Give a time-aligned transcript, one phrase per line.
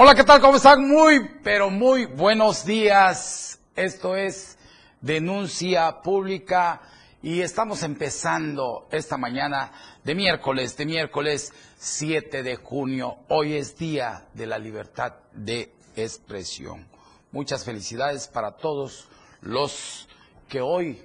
[0.10, 0.42] Hola, ¿qué tal?
[0.42, 0.88] ¿Cómo están?
[0.88, 3.60] Muy, pero muy buenos días.
[3.76, 4.58] Esto es
[5.02, 6.82] Denuncia Pública
[7.22, 9.72] y estamos empezando esta mañana
[10.04, 13.18] de miércoles, de miércoles 7 de junio.
[13.28, 16.88] Hoy es Día de la Libertad de Expresión.
[17.32, 19.08] Muchas felicidades para todos
[19.42, 20.10] los
[20.48, 21.04] que hoy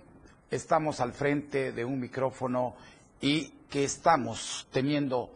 [0.51, 2.75] estamos al frente de un micrófono
[3.21, 5.31] y que estamos teniendo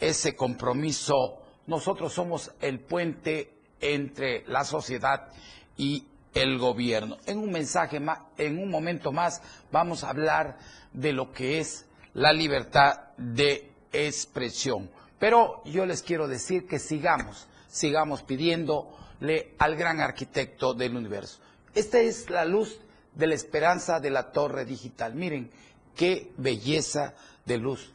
[0.00, 1.43] ese compromiso.
[1.66, 5.28] Nosotros somos el puente entre la sociedad
[5.76, 7.16] y el gobierno.
[7.26, 9.40] En un mensaje más, en un momento más,
[9.70, 10.58] vamos a hablar
[10.92, 14.90] de lo que es la libertad de expresión.
[15.18, 21.38] Pero yo les quiero decir que sigamos, sigamos pidiéndole al gran arquitecto del universo.
[21.74, 22.80] Esta es la luz
[23.14, 25.14] de la esperanza de la torre digital.
[25.14, 25.50] Miren
[25.94, 27.92] qué belleza de luz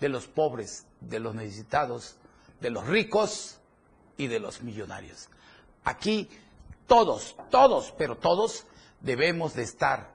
[0.00, 2.16] de los pobres, de los necesitados,
[2.60, 3.58] de los ricos
[4.16, 5.28] y de los millonarios.
[5.84, 6.28] Aquí
[6.86, 8.66] todos, todos, pero todos
[9.00, 10.12] debemos de estar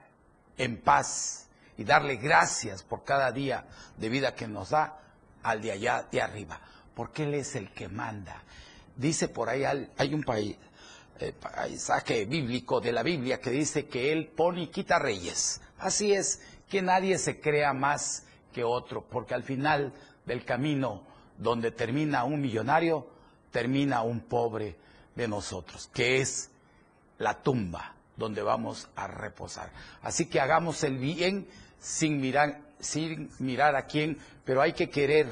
[0.58, 3.66] en paz y darle gracias por cada día
[3.96, 5.00] de vida que nos da
[5.42, 6.60] al de allá de arriba,
[6.94, 8.42] porque Él es el que manda.
[8.96, 10.24] Dice por ahí, hay un
[11.18, 15.60] eh, paisaje bíblico de la Biblia que dice que Él pone y quita reyes.
[15.78, 19.92] Así es, que nadie se crea más que otro, porque al final
[20.24, 21.02] del camino
[21.38, 23.06] donde termina un millonario,
[23.50, 24.76] termina un pobre
[25.14, 26.50] de nosotros, que es
[27.18, 29.70] la tumba donde vamos a reposar.
[30.02, 31.46] Así que hagamos el bien
[31.78, 35.26] sin mirar, sin mirar a quién, pero hay que querer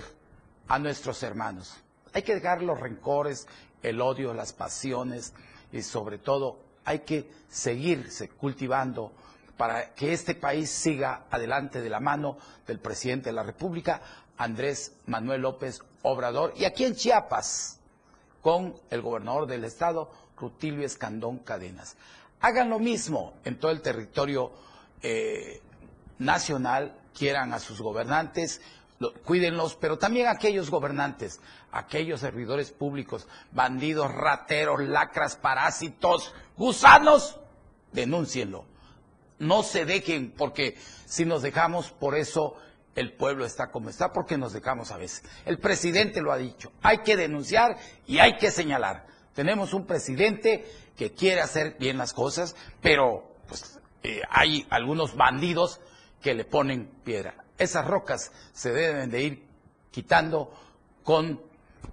[0.69, 1.75] a nuestros hermanos.
[2.13, 3.47] Hay que dejar los rencores,
[3.83, 5.33] el odio, las pasiones
[5.73, 9.13] y sobre todo hay que seguirse cultivando
[9.57, 14.01] para que este país siga adelante de la mano del presidente de la República,
[14.37, 17.81] Andrés Manuel López Obrador, y aquí en Chiapas,
[18.43, 21.97] con el gobernador del estado, Rutilio Escandón Cadenas.
[22.41, 24.53] Hagan lo mismo en todo el territorio
[25.01, 25.63] eh,
[26.19, 28.61] nacional, quieran a sus gobernantes,
[29.25, 31.41] cuídenlos, pero también aquellos gobernantes,
[31.73, 37.41] aquellos servidores públicos, bandidos, rateros, lacras, parásitos, gusanos,
[37.93, 38.67] denúncienlo.
[39.39, 40.77] No se dejen, porque
[41.07, 42.57] si nos dejamos, por eso
[42.95, 45.23] el pueblo está como está, porque nos dejamos a veces.
[45.45, 49.07] El presidente lo ha dicho, hay que denunciar y hay que señalar.
[49.35, 50.65] Tenemos un presidente
[50.97, 55.81] que quiere hacer bien las cosas, pero pues, eh, hay algunos bandidos
[56.23, 57.45] que le ponen piedra.
[57.59, 59.47] Esas rocas se deben de ir
[59.91, 60.53] quitando
[61.03, 61.43] con,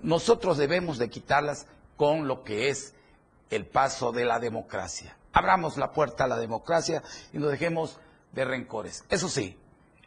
[0.01, 1.67] nosotros debemos de quitarlas
[1.97, 2.93] con lo que es
[3.49, 5.17] el paso de la democracia.
[5.33, 7.03] Abramos la puerta a la democracia
[7.33, 7.99] y nos dejemos
[8.31, 9.03] de rencores.
[9.09, 9.57] Eso sí,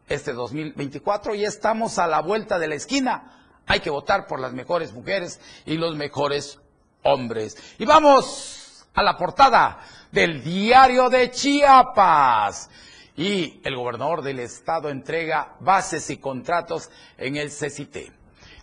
[0.09, 3.31] este 2024 ya estamos a la vuelta de la esquina.
[3.67, 6.61] Hay que votar por las mejores mujeres y los mejores
[7.03, 7.57] hombres.
[7.79, 9.81] Y vamos a la portada
[10.13, 12.71] del diario de Chiapas.
[13.17, 18.13] Y el gobernador del estado entrega bases y contratos en el CCT.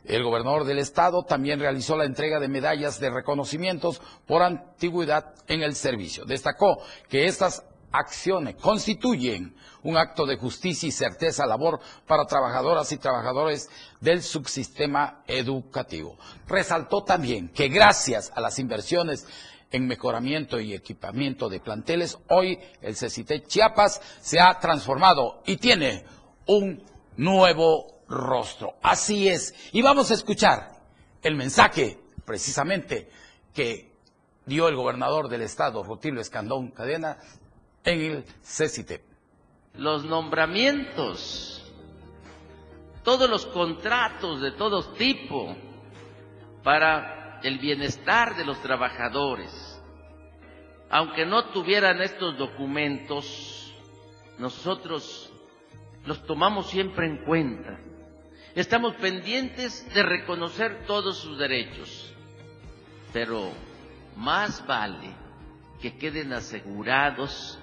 [0.04, 5.62] El gobernador del estado también realizó la entrega de medallas de reconocimientos por antigüedad en
[5.62, 6.26] el servicio.
[6.26, 12.98] Destacó que estas acciones constituyen un acto de justicia y certeza labor para trabajadoras y
[12.98, 13.70] trabajadores
[14.00, 16.18] del subsistema educativo.
[16.48, 19.28] Resaltó también que gracias a las inversiones
[19.72, 26.04] en mejoramiento y equipamiento de planteles, hoy el CECITE Chiapas se ha transformado y tiene
[26.46, 26.84] un
[27.16, 28.76] nuevo rostro.
[28.82, 29.54] Así es.
[29.72, 30.82] Y vamos a escuchar
[31.24, 33.10] el mensaje precisamente
[33.54, 33.92] que
[34.46, 37.18] dio el gobernador del estado, Rutilio Escandón Cadena,
[37.84, 39.12] en el CECITE
[39.76, 41.64] los nombramientos,
[43.04, 45.56] todos los contratos de todo tipo
[46.64, 49.82] para el bienestar de los trabajadores.
[50.90, 53.74] Aunque no tuvieran estos documentos,
[54.38, 55.32] nosotros
[56.06, 57.80] los tomamos siempre en cuenta.
[58.56, 62.14] Estamos pendientes de reconocer todos sus derechos,
[63.14, 63.52] pero
[64.18, 65.16] más vale
[65.82, 67.61] que queden asegurados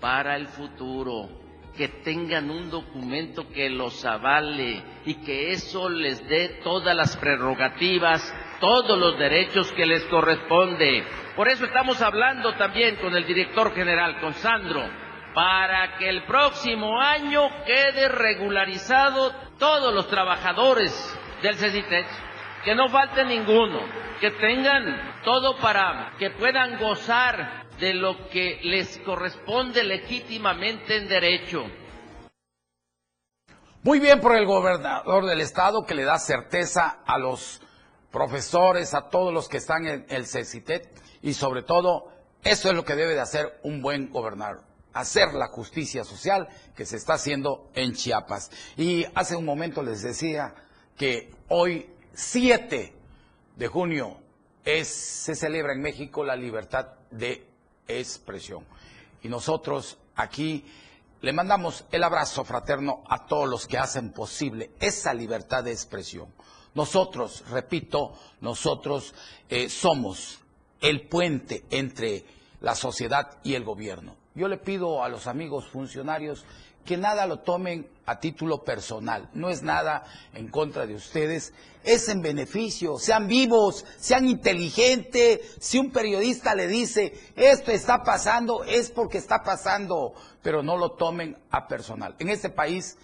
[0.00, 1.28] para el futuro
[1.76, 8.34] que tengan un documento que los avale y que eso les dé todas las prerrogativas,
[8.60, 11.04] todos los derechos que les corresponde.
[11.36, 14.88] Por eso estamos hablando también con el director general, con Sandro,
[15.34, 20.92] para que el próximo año quede regularizado todos los trabajadores
[21.42, 22.08] del CECITEX,
[22.64, 23.80] que no falte ninguno,
[24.18, 31.64] que tengan todo para que puedan gozar de lo que les corresponde legítimamente en derecho.
[33.82, 37.60] Muy bien por el gobernador del estado que le da certeza a los
[38.10, 40.90] profesores, a todos los que están en el CECITET
[41.22, 42.12] y sobre todo
[42.42, 44.62] eso es lo que debe de hacer un buen gobernador,
[44.92, 48.50] hacer la justicia social que se está haciendo en Chiapas.
[48.76, 50.54] Y hace un momento les decía
[50.96, 52.92] que hoy 7
[53.56, 54.18] de junio
[54.64, 57.46] se celebra en México la libertad de
[57.88, 58.64] expresión.
[59.22, 60.64] Y nosotros aquí
[61.20, 66.32] le mandamos el abrazo fraterno a todos los que hacen posible esa libertad de expresión.
[66.74, 69.14] Nosotros, repito, nosotros
[69.48, 70.40] eh, somos
[70.80, 72.24] el puente entre
[72.60, 74.14] la sociedad y el gobierno.
[74.34, 76.44] Yo le pido a los amigos funcionarios
[76.86, 81.52] que nada lo tomen a título personal, no es nada en contra de ustedes,
[81.82, 88.64] es en beneficio, sean vivos, sean inteligentes, si un periodista le dice, esto está pasando,
[88.64, 92.14] es porque está pasando, pero no lo tomen a personal.
[92.18, 92.96] En este país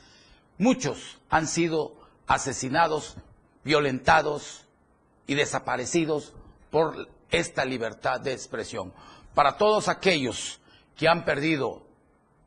[0.56, 1.96] muchos han sido
[2.26, 3.16] asesinados,
[3.64, 4.64] violentados
[5.26, 6.32] y desaparecidos
[6.70, 8.92] por esta libertad de expresión.
[9.34, 10.60] Para todos aquellos
[10.96, 11.82] que han perdido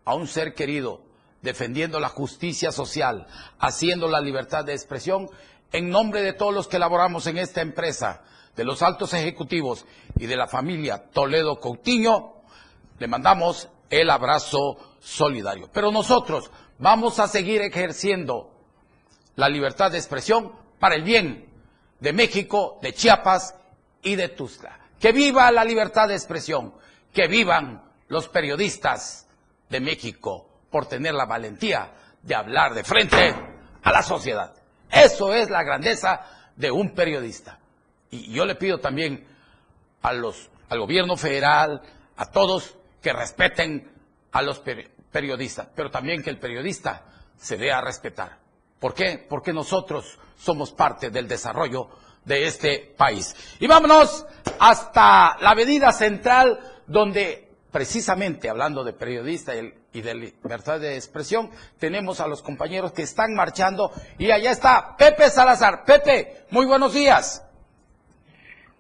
[0.06, 1.02] a un ser querido
[1.46, 3.28] defendiendo la justicia social,
[3.60, 5.30] haciendo la libertad de expresión,
[5.72, 8.24] en nombre de todos los que laboramos en esta empresa,
[8.56, 9.86] de los altos ejecutivos
[10.18, 12.42] y de la familia Toledo Coutinho,
[13.00, 15.70] le mandamos el abrazo solidario.
[15.74, 16.50] Pero nosotros
[16.80, 18.52] vamos a seguir ejerciendo
[19.36, 21.50] la libertad de expresión para el bien
[22.00, 23.56] de México, de Chiapas
[24.02, 24.80] y de Tuzla.
[25.00, 26.74] Que viva la libertad de expresión,
[27.14, 29.28] que vivan los periodistas
[29.70, 31.90] de México por tener la valentía
[32.22, 33.34] de hablar de frente
[33.82, 34.54] a la sociedad.
[34.92, 37.58] Eso es la grandeza de un periodista.
[38.12, 39.26] Y yo le pido también
[40.02, 40.22] al
[40.78, 41.82] gobierno federal,
[42.18, 43.90] a todos, que respeten
[44.34, 44.62] a los
[45.14, 47.06] periodistas, pero también que el periodista
[47.38, 48.38] se dé a respetar.
[48.78, 49.26] ¿Por qué?
[49.30, 51.88] Porque nosotros somos parte del desarrollo
[52.26, 53.34] de este país.
[53.62, 54.26] Y vámonos
[54.60, 59.54] hasta la avenida central, donde precisamente hablando de periodista
[59.96, 61.50] y de libertad de expresión,
[61.80, 65.86] tenemos a los compañeros que están marchando y allá está Pepe Salazar.
[65.86, 67.42] Pepe, muy buenos días.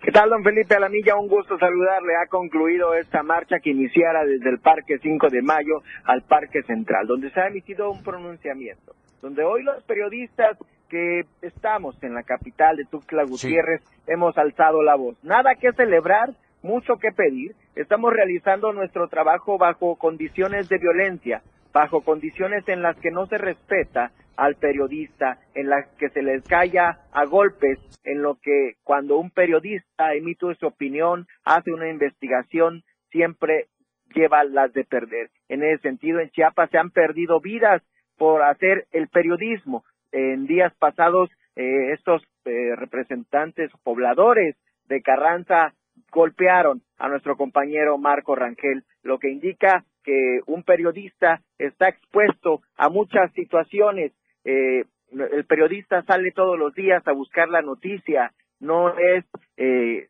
[0.01, 1.15] ¿Qué tal, don Felipe Alamilla?
[1.15, 2.13] Un gusto saludarle.
[2.21, 7.07] Ha concluido esta marcha que iniciara desde el Parque 5 de Mayo al Parque Central,
[7.07, 10.57] donde se ha emitido un pronunciamiento, donde hoy los periodistas
[10.89, 15.15] que estamos en la capital de Tuxtla Gutiérrez hemos alzado la voz.
[15.23, 17.56] Nada que celebrar, mucho que pedir.
[17.75, 21.42] Estamos realizando nuestro trabajo bajo condiciones de violencia,
[21.74, 26.42] bajo condiciones en las que no se respeta al periodista, en las que se les
[26.44, 32.83] calla a golpes, en lo que cuando un periodista emite su opinión, hace una investigación,
[33.12, 33.68] siempre
[34.13, 35.30] lleva las de perder.
[35.50, 37.81] En ese sentido, en Chiapas se han perdido vidas
[38.18, 39.83] por hacer el periodismo.
[40.13, 44.55] En días pasados, eh, estos eh, representantes pobladores
[44.88, 45.74] de Carranza
[46.15, 52.88] golpearon a nuestro compañero Marco Rangel, lo que indica que un periodista está expuesto a
[52.89, 54.13] muchas situaciones.
[54.45, 58.31] Eh, el periodista sale todos los días a buscar la noticia,
[58.62, 59.25] no es
[59.57, 60.07] eh,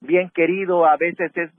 [0.00, 1.50] bien querido, a veces es,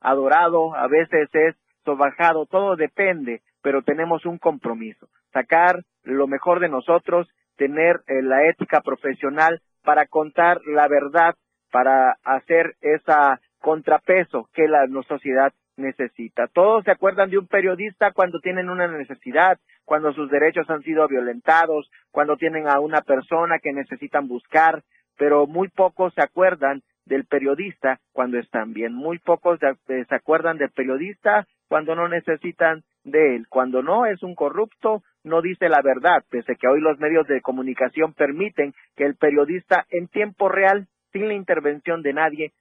[0.00, 6.68] adorado, a veces es sobajado, todo depende, pero tenemos un compromiso, sacar lo mejor de
[6.68, 11.36] nosotros, tener eh, la ética profesional para contar la verdad,
[11.72, 16.46] para hacer esa contrapeso que la sociedad necesita.
[16.48, 21.08] Todos se acuerdan de un periodista cuando tienen una necesidad, cuando sus derechos han sido
[21.08, 24.82] violentados, cuando tienen a una persona que necesitan buscar,
[25.16, 28.94] pero muy pocos se acuerdan del periodista cuando están bien.
[28.94, 33.46] Muy pocos se acuerdan del periodista cuando no necesitan de él.
[33.48, 37.40] Cuando no es un corrupto, no dice la verdad, pese que hoy los medios de
[37.40, 42.52] comunicación permiten que el periodista en tiempo real, sin la intervención de nadie,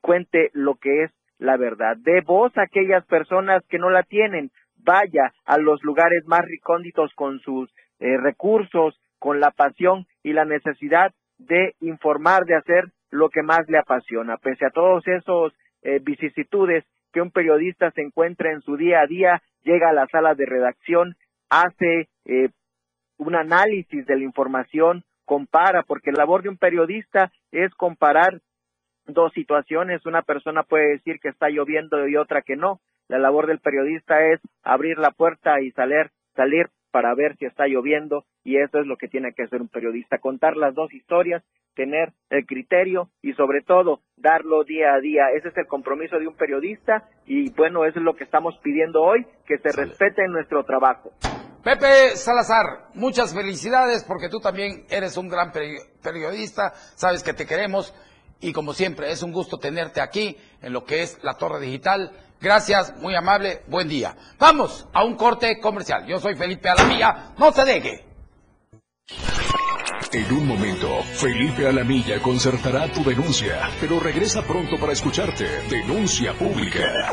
[0.00, 1.96] cuente lo que es la verdad.
[1.96, 4.50] De voz a aquellas personas que no la tienen.
[4.76, 10.44] Vaya a los lugares más recónditos con sus eh, recursos, con la pasión y la
[10.44, 14.36] necesidad de informar, de hacer lo que más le apasiona.
[14.36, 15.52] Pese a todos esos
[15.82, 20.06] eh, vicisitudes que un periodista se encuentra en su día a día, llega a la
[20.06, 21.16] sala de redacción
[21.48, 22.50] hace eh,
[23.18, 28.40] un análisis de la información, compara, porque la labor de un periodista es comparar
[29.06, 30.04] dos situaciones.
[30.04, 32.80] Una persona puede decir que está lloviendo y otra que no.
[33.06, 37.68] La labor del periodista es abrir la puerta y salir, salir para ver si está
[37.68, 41.44] lloviendo y eso es lo que tiene que hacer un periodista, contar las dos historias,
[41.76, 45.30] tener el criterio y sobre todo darlo día a día.
[45.32, 49.00] Ese es el compromiso de un periodista y bueno, eso es lo que estamos pidiendo
[49.00, 51.12] hoy, que se respete en nuestro trabajo.
[51.62, 57.92] Pepe Salazar, muchas felicidades porque tú también eres un gran periodista, sabes que te queremos
[58.40, 62.12] y como siempre es un gusto tenerte aquí en lo que es la Torre Digital.
[62.40, 64.16] Gracias, muy amable, buen día.
[64.38, 66.06] Vamos a un corte comercial.
[66.06, 68.06] Yo soy Felipe Alamilla, no se deje.
[70.12, 75.44] En un momento, Felipe Alamilla concertará tu denuncia, pero regresa pronto para escucharte.
[75.68, 77.12] Denuncia pública.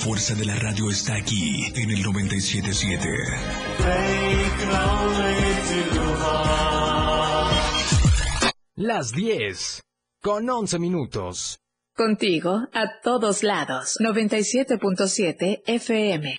[0.00, 3.06] Fuerza de la radio está aquí en el 977.
[8.76, 9.82] Las 10
[10.22, 11.58] con 11 minutos.
[11.94, 13.98] Contigo a todos lados.
[14.00, 16.38] 97.7 FM.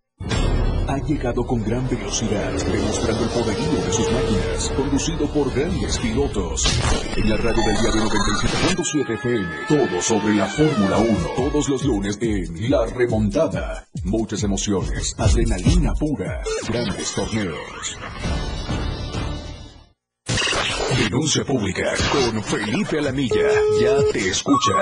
[0.91, 6.65] ha llegado con gran velocidad, demostrando el poderío de sus máquinas, conducido por grandes pilotos.
[7.15, 12.17] En la radio del diario 97.7 FM, todo sobre la Fórmula 1, todos los lunes
[12.21, 13.87] en La Remontada.
[14.03, 17.97] Muchas emociones, adrenalina pura, grandes torneos.
[20.97, 23.47] Denuncia pública con Felipe Alamilla.
[23.79, 24.73] Ya te escucha.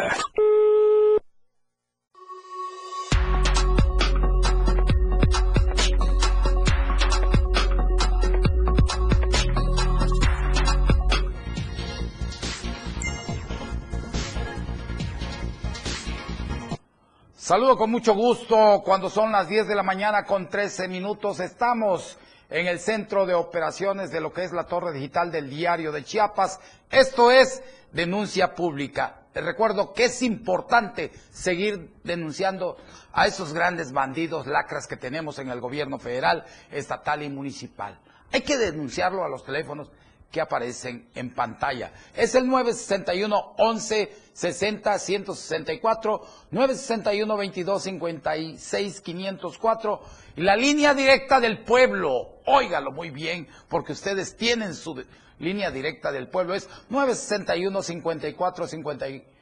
[17.50, 21.40] Saludo con mucho gusto cuando son las 10 de la mañana con 13 minutos.
[21.40, 25.92] Estamos en el centro de operaciones de lo que es la torre digital del diario
[25.92, 26.60] de Chiapas.
[26.92, 29.22] Esto es denuncia pública.
[29.34, 32.78] Les recuerdo que es importante seguir denunciando
[33.14, 38.00] a esos grandes bandidos, lacras que tenemos en el gobierno federal, estatal y municipal.
[38.32, 39.90] Hay que denunciarlo a los teléfonos
[40.32, 41.92] que aparecen en pantalla.
[42.16, 50.02] Es el 961 11 60 164 961 22 56 504
[50.38, 52.40] y la línea directa del pueblo.
[52.46, 55.04] Óigalo muy bien porque ustedes tienen su
[55.40, 59.40] línea directa del pueblo es 961 54 58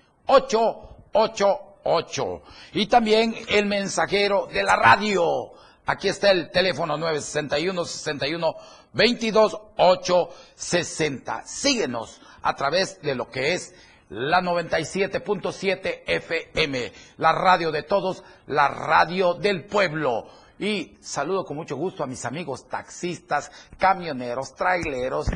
[1.14, 2.42] 88
[2.74, 5.52] y también el mensajero de la radio.
[5.88, 8.56] Aquí está el teléfono 961 61
[8.92, 11.44] 22860.
[11.46, 13.74] Síguenos a través de lo que es
[14.10, 20.28] la 97.7 FM, la radio de todos, la radio del pueblo.
[20.60, 25.28] Y saludo con mucho gusto a mis amigos taxistas, camioneros, traileros,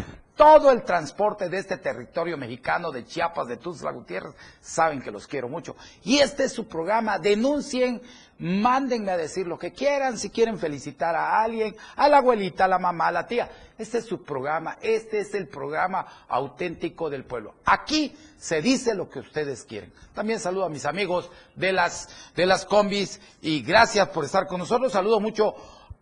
[0.41, 5.27] todo el transporte de este territorio mexicano de Chiapas, de Tuxtla Gutiérrez, saben que los
[5.27, 5.75] quiero mucho.
[6.03, 8.01] Y este es su programa, denuncien,
[8.39, 12.69] mándenme a decir lo que quieran, si quieren felicitar a alguien, a la abuelita, a
[12.69, 13.51] la mamá, a la tía.
[13.77, 17.53] Este es su programa, este es el programa auténtico del pueblo.
[17.63, 19.93] Aquí se dice lo que ustedes quieren.
[20.15, 24.57] También saludo a mis amigos de las, de las combis y gracias por estar con
[24.57, 24.91] nosotros.
[24.91, 25.53] Saludo mucho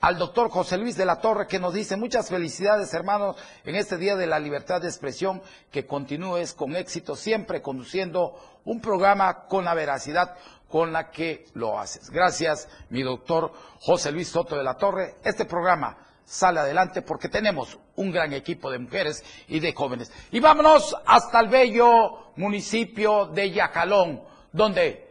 [0.02, 3.98] al doctor José Luis de la Torre que nos dice muchas felicidades hermanos en este
[3.98, 5.42] Día de la Libertad de Expresión,
[5.72, 10.36] que continúes con éxito siempre conduciendo un programa con la veracidad
[10.70, 12.10] con la que lo haces.
[12.10, 15.16] Gracias, mi doctor José Luis Soto de la Torre.
[15.24, 20.12] Este programa sale adelante porque tenemos un gran equipo de mujeres y de jóvenes.
[20.32, 24.22] Y vámonos hasta el bello municipio de Yacalón,
[24.54, 25.09] donde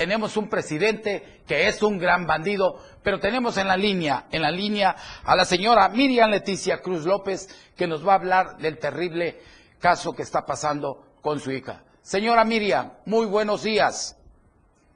[0.00, 4.50] tenemos un presidente que es un gran bandido, pero tenemos en la línea, en la
[4.50, 9.36] línea a la señora Miriam Leticia Cruz López, que nos va a hablar del terrible
[9.78, 11.82] caso que está pasando con su hija.
[12.00, 14.18] Señora Miriam, muy buenos días.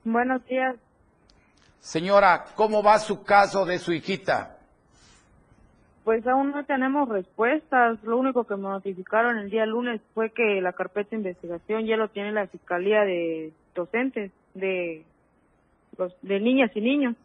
[0.04, 0.76] Buenos días.
[1.80, 4.56] Señora, ¿cómo va su caso de su hijita?
[6.04, 8.02] Pues aún no tenemos respuestas.
[8.04, 11.99] Lo único que me notificaron el día lunes fue que la carpeta de investigación ya
[11.99, 15.04] lo tiene la Fiscalía de Docentes de,
[15.99, 17.16] los, de niñas y niños.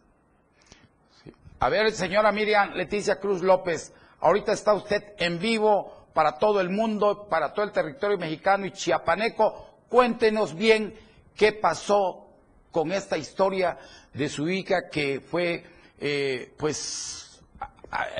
[1.59, 6.69] A ver, señora Miriam Leticia Cruz López, ahorita está usted en vivo para todo el
[6.69, 9.67] mundo, para todo el territorio mexicano y chiapaneco.
[9.89, 10.93] Cuéntenos bien
[11.37, 12.27] qué pasó
[12.71, 13.77] con esta historia
[14.13, 15.63] de su hija que fue,
[15.99, 17.43] eh, pues,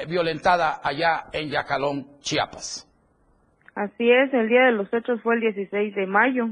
[0.08, 2.88] violentada allá en Yacalón, Chiapas.
[3.76, 6.50] Así es, el día de los hechos fue el 16 de mayo.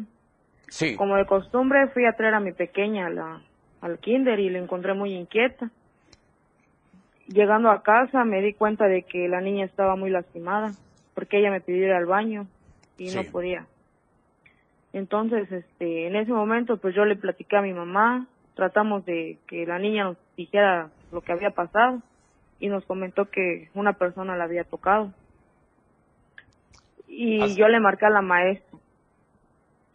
[0.69, 0.95] Sí.
[0.95, 3.41] Como de costumbre, fui a traer a mi pequeña la,
[3.81, 5.69] al kinder y la encontré muy inquieta.
[7.27, 10.71] Llegando a casa me di cuenta de que la niña estaba muy lastimada
[11.13, 12.47] porque ella me pidió ir al baño
[12.97, 13.65] y no podía.
[14.93, 19.65] Entonces, este, en ese momento, pues yo le platicé a mi mamá, tratamos de que
[19.65, 22.01] la niña nos dijera lo que había pasado
[22.59, 25.11] y nos comentó que una persona la había tocado.
[27.07, 28.76] Y yo le marqué a la maestra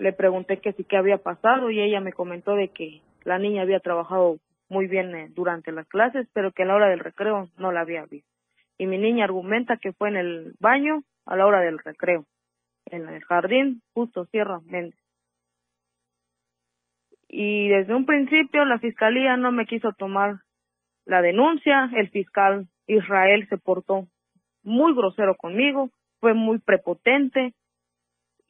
[0.03, 3.62] le pregunté que sí qué había pasado y ella me comentó de que la niña
[3.62, 4.38] había trabajado
[4.69, 7.83] muy bien eh, durante las clases, pero que a la hora del recreo no la
[7.83, 8.29] había visto.
[8.79, 12.25] Y mi niña argumenta que fue en el baño a la hora del recreo,
[12.87, 14.99] en el jardín, justo Sierra Méndez.
[17.29, 20.38] Y desde un principio la fiscalía no me quiso tomar
[21.05, 24.09] la denuncia, el fiscal Israel se portó
[24.65, 27.55] muy grosero conmigo, fue muy prepotente,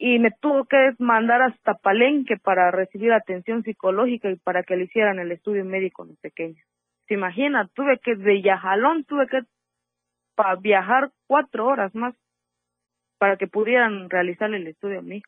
[0.04, 4.86] y me tuvo que mandar hasta Palenque para recibir atención psicológica y para que le
[4.86, 6.60] hicieran el estudio médico en pequeño.
[7.06, 7.70] ¿Se imagina?
[7.72, 9.42] Tuve que de Yajalón, tuve que
[10.60, 12.16] viajar cuatro horas más
[13.18, 15.22] para que pudieran realizar el estudio a mí.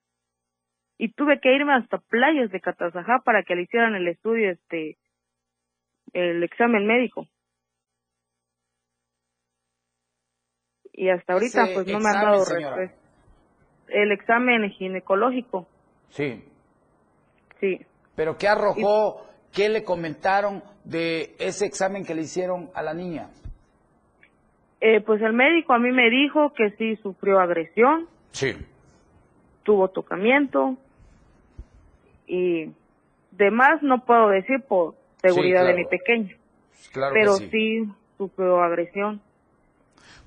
[0.99, 4.99] Y tuve que irme hasta playas de Catazajá para que le hicieran el estudio, este,
[6.15, 7.29] el examen médico.
[10.93, 13.04] Y hasta ahorita pues no me han dado respuesta
[13.89, 15.67] el examen ginecológico.
[16.11, 16.45] Sí.
[17.61, 17.81] Sí.
[18.15, 23.31] ¿Pero qué arrojó, qué le comentaron de ese examen que le hicieron a la niña?
[24.81, 28.07] Eh, pues el médico a mí me dijo que sí sufrió agresión.
[28.33, 28.55] Sí.
[29.63, 30.77] Tuvo tocamiento.
[32.27, 32.71] Y
[33.31, 36.37] demás no puedo decir por seguridad de mi pequeño.
[36.93, 37.49] Claro pero sí.
[37.51, 39.21] sí sufrió agresión.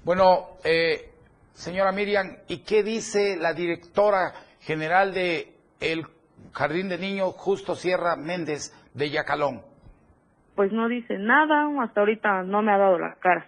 [0.04, 1.12] Bueno, eh,
[1.58, 6.06] Señora Miriam, ¿y qué dice la directora general de el
[6.54, 9.64] Jardín de Niños Justo Sierra Méndez de Yacalón?
[10.56, 13.48] Pues no dice nada, hasta ahorita no me ha dado la cara.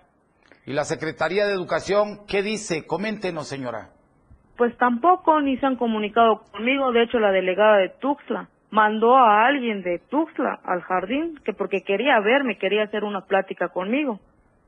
[0.65, 2.87] ¿Y la Secretaría de Educación qué dice?
[2.87, 3.91] Coméntenos, señora.
[4.57, 6.91] Pues tampoco, ni se han comunicado conmigo.
[6.91, 11.83] De hecho, la delegada de Tuxtla mandó a alguien de Tuxtla al jardín, que porque
[11.83, 14.19] quería verme, quería hacer una plática conmigo.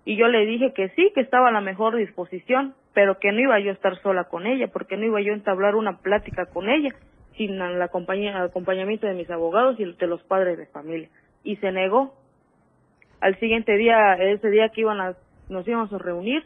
[0.03, 3.39] Y yo le dije que sí, que estaba a la mejor disposición, pero que no
[3.39, 6.47] iba yo a estar sola con ella, porque no iba yo a entablar una plática
[6.47, 6.93] con ella
[7.37, 11.09] sin el acompañamiento de mis abogados y de los padres de familia.
[11.43, 12.13] Y se negó.
[13.19, 15.15] Al siguiente día, ese día que iban a,
[15.49, 16.43] nos íbamos a reunir,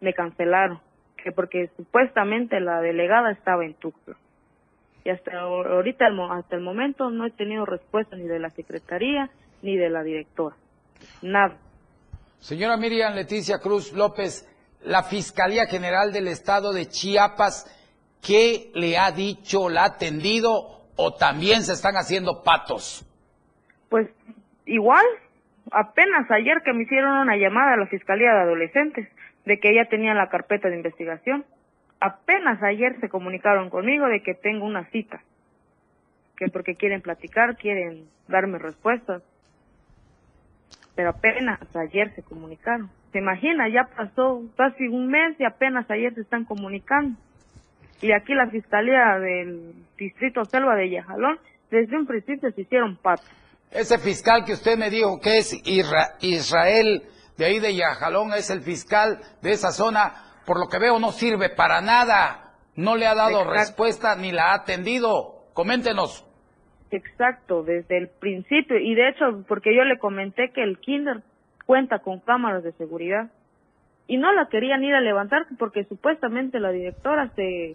[0.00, 0.80] me cancelaron,
[1.22, 4.16] que porque supuestamente la delegada estaba en Tuxtla.
[5.04, 9.30] Y hasta ahorita, hasta el momento, no he tenido respuesta ni de la secretaría
[9.62, 10.56] ni de la directora.
[11.22, 11.56] Nada.
[12.40, 14.48] Señora Miriam Leticia Cruz López,
[14.82, 17.66] la Fiscalía General del Estado de Chiapas,
[18.22, 23.04] ¿qué le ha dicho, la ha atendido o también se están haciendo patos?
[23.88, 24.08] Pues
[24.64, 25.04] igual,
[25.72, 29.08] apenas ayer que me hicieron una llamada a la Fiscalía de Adolescentes
[29.44, 31.44] de que ella tenía la carpeta de investigación.
[31.98, 35.22] apenas ayer se comunicaron conmigo de que tengo una cita,
[36.36, 39.22] que porque quieren platicar, quieren darme respuestas,
[40.96, 42.90] pero apenas ayer se comunicaron.
[43.12, 43.68] ¿Se imagina?
[43.68, 47.16] Ya pasó casi un mes y apenas ayer se están comunicando.
[48.00, 51.38] Y aquí la Fiscalía del Distrito Selva de Yajalón,
[51.70, 53.26] desde un principio se hicieron patos.
[53.70, 55.54] Ese fiscal que usted me dijo que es
[56.20, 57.02] Israel,
[57.36, 60.14] de ahí de Yajalón, es el fiscal de esa zona,
[60.46, 62.54] por lo que veo no sirve para nada.
[62.74, 65.46] No le ha dado respuesta ni la ha atendido.
[65.54, 66.26] Coméntenos.
[66.90, 68.78] Exacto, desde el principio.
[68.78, 71.22] Y de hecho, porque yo le comenté que el kinder
[71.64, 73.30] cuenta con cámaras de seguridad.
[74.06, 77.74] Y no la querían ir a levantar porque supuestamente la directora se,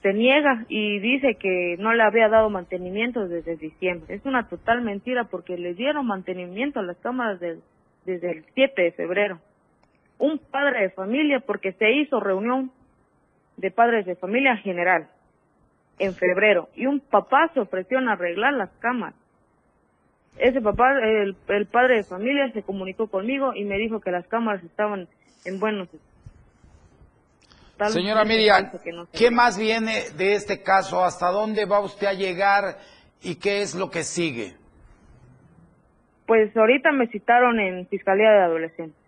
[0.00, 4.14] se niega y dice que no le había dado mantenimiento desde diciembre.
[4.14, 8.92] Es una total mentira porque le dieron mantenimiento a las cámaras desde el 7 de
[8.92, 9.40] febrero.
[10.18, 12.72] Un padre de familia porque se hizo reunión
[13.58, 15.08] de padres de familia general
[15.98, 19.16] en febrero y un papá se ofreció a arreglar las cámaras.
[20.38, 24.26] Ese papá, el, el padre de familia, se comunicó conmigo y me dijo que las
[24.28, 25.08] cámaras estaban
[25.44, 25.88] en buenos
[27.86, 28.70] Señora Miriam,
[29.12, 31.04] ¿qué más viene de este caso?
[31.04, 32.78] ¿Hasta dónde va usted a llegar
[33.22, 34.56] y qué es lo que sigue?
[36.26, 39.00] Pues ahorita me citaron en Fiscalía de Adolescentes.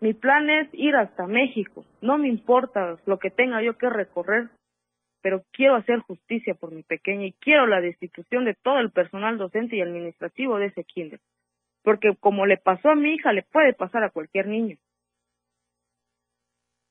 [0.00, 1.84] Mi plan es ir hasta México.
[2.00, 4.48] No me importa lo que tenga yo que recorrer,
[5.22, 9.38] pero quiero hacer justicia por mi pequeña y quiero la destitución de todo el personal
[9.38, 11.20] docente y administrativo de ese kinder.
[11.82, 14.76] Porque como le pasó a mi hija, le puede pasar a cualquier niño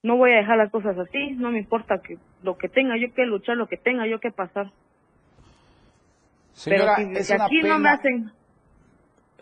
[0.03, 3.13] no voy a dejar las cosas así, no me importa que lo que tenga yo
[3.13, 4.71] que luchar, lo que tenga yo que pasar.
[6.53, 7.73] Señora, es una aquí pena.
[7.73, 8.31] no me hacen...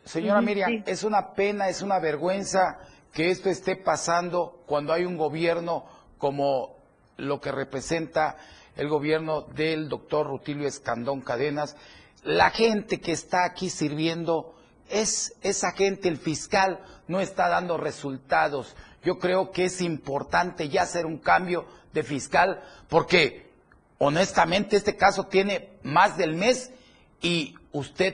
[0.03, 2.79] Señora Miriam, es una pena, es una vergüenza
[3.13, 5.85] que esto esté pasando cuando hay un gobierno
[6.17, 6.77] como
[7.17, 8.37] lo que representa
[8.79, 11.75] el gobierno del doctor Rutilio Escandón Cadenas.
[12.23, 14.55] La gente que está aquí sirviendo
[14.89, 20.83] es esa gente, el fiscal no está dando resultados yo creo que es importante ya
[20.83, 23.49] hacer un cambio de fiscal porque
[23.97, 26.71] honestamente este caso tiene más del mes
[27.21, 28.13] y usted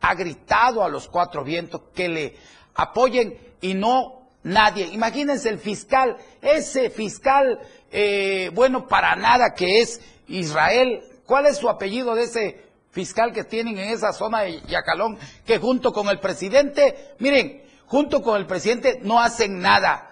[0.00, 2.36] ha gritado a los cuatro vientos que le
[2.74, 4.86] apoyen y no nadie.
[4.92, 7.58] Imagínense el fiscal, ese fiscal
[7.90, 11.02] eh, bueno para nada que es Israel.
[11.26, 15.58] ¿Cuál es su apellido de ese fiscal que tienen en esa zona de Yacalón que
[15.58, 20.08] junto con el presidente, miren, junto con el presidente no hacen nada.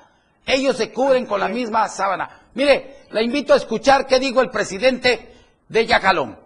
[0.46, 2.28] Ellos se cubren con la misma sábana.
[2.54, 5.30] Mire, la invito a escuchar qué dijo el presidente
[5.68, 6.36] de Yacalón.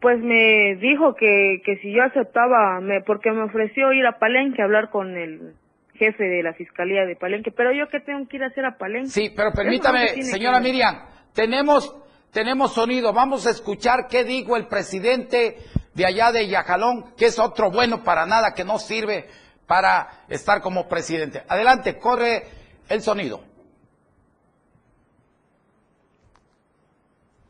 [0.00, 4.62] Pues me dijo que, que si yo aceptaba, me, porque me ofreció ir a Palenque
[4.62, 5.54] a hablar con el
[5.94, 8.76] jefe de la Fiscalía de Palenque, pero yo qué tengo que ir a hacer a
[8.76, 9.10] Palenque.
[9.10, 11.94] Sí, pero permítame, señora Miriam, tenemos,
[12.32, 15.58] tenemos sonido, vamos a escuchar qué dijo el presidente
[15.94, 19.28] de allá de Yacalón, que es otro bueno para nada, que no sirve
[19.66, 21.42] para estar como presidente.
[21.48, 22.44] Adelante, corre
[22.88, 23.40] el sonido.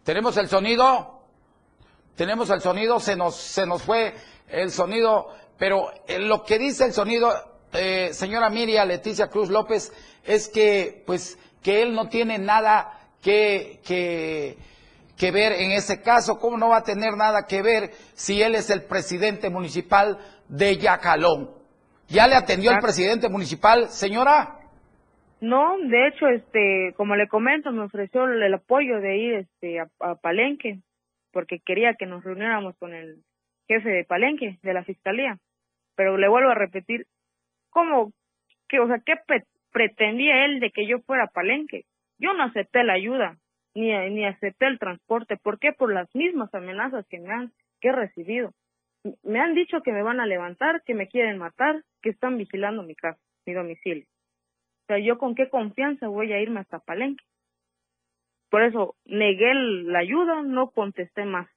[0.05, 1.23] ¿Tenemos el sonido?
[2.15, 4.15] Tenemos el sonido, se nos, se nos fue
[4.49, 7.33] el sonido, pero eh, lo que dice el sonido,
[7.75, 9.93] eh, señora Miriam Leticia Cruz López,
[10.25, 14.57] es que, pues, que él no tiene nada que, que,
[15.19, 16.39] que ver en ese caso.
[16.39, 20.77] ¿Cómo no va a tener nada que ver si él es el presidente municipal de
[20.77, 21.51] Yacalón?
[22.09, 24.61] ¿Ya le atendió el presidente municipal, señora?
[25.41, 30.15] No, de hecho, este, como le comento, me ofreció el, apoyo de ir este, a,
[30.17, 30.81] Palenque,
[31.33, 33.23] porque quería que nos reuniéramos con el
[33.69, 35.39] jefe de Palenque, de la fiscalía.
[35.97, 37.07] Pero le vuelvo a repetir,
[37.75, 38.13] ¿cómo?
[38.69, 39.17] Que, o sea, ¿qué
[39.71, 41.85] pretendía él de que yo fuera a Palenque?
[42.19, 43.37] Yo no acepté la ayuda,
[43.75, 45.37] ni, ni acepté el transporte.
[45.37, 45.73] ¿Por qué?
[45.73, 48.55] Por las mismas amenazas que me han que he recibido
[49.23, 52.83] me han dicho que me van a levantar, que me quieren matar, que están vigilando
[52.83, 54.07] mi casa, mi domicilio.
[54.85, 57.25] O sea, yo con qué confianza voy a irme hasta Palenque.
[58.51, 61.49] Por eso negué la ayuda, no contesté más.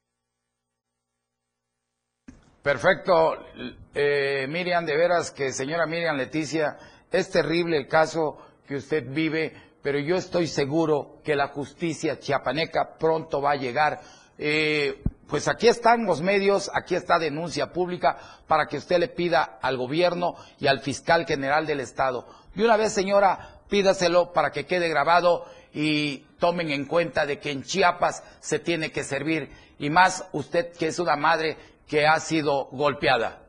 [2.68, 3.46] Perfecto,
[3.94, 6.76] eh, Miriam, de veras que señora Miriam Leticia,
[7.10, 12.98] es terrible el caso que usted vive, pero yo estoy seguro que la justicia chiapaneca
[12.98, 14.02] pronto va a llegar.
[14.36, 19.58] Eh, pues aquí están los medios, aquí está denuncia pública para que usted le pida
[19.62, 22.26] al gobierno y al fiscal general del Estado.
[22.54, 27.50] De una vez, señora, pídaselo para que quede grabado y tomen en cuenta de que
[27.50, 31.56] en Chiapas se tiene que servir y más usted que es una madre
[31.88, 33.40] que ha sido golpeada.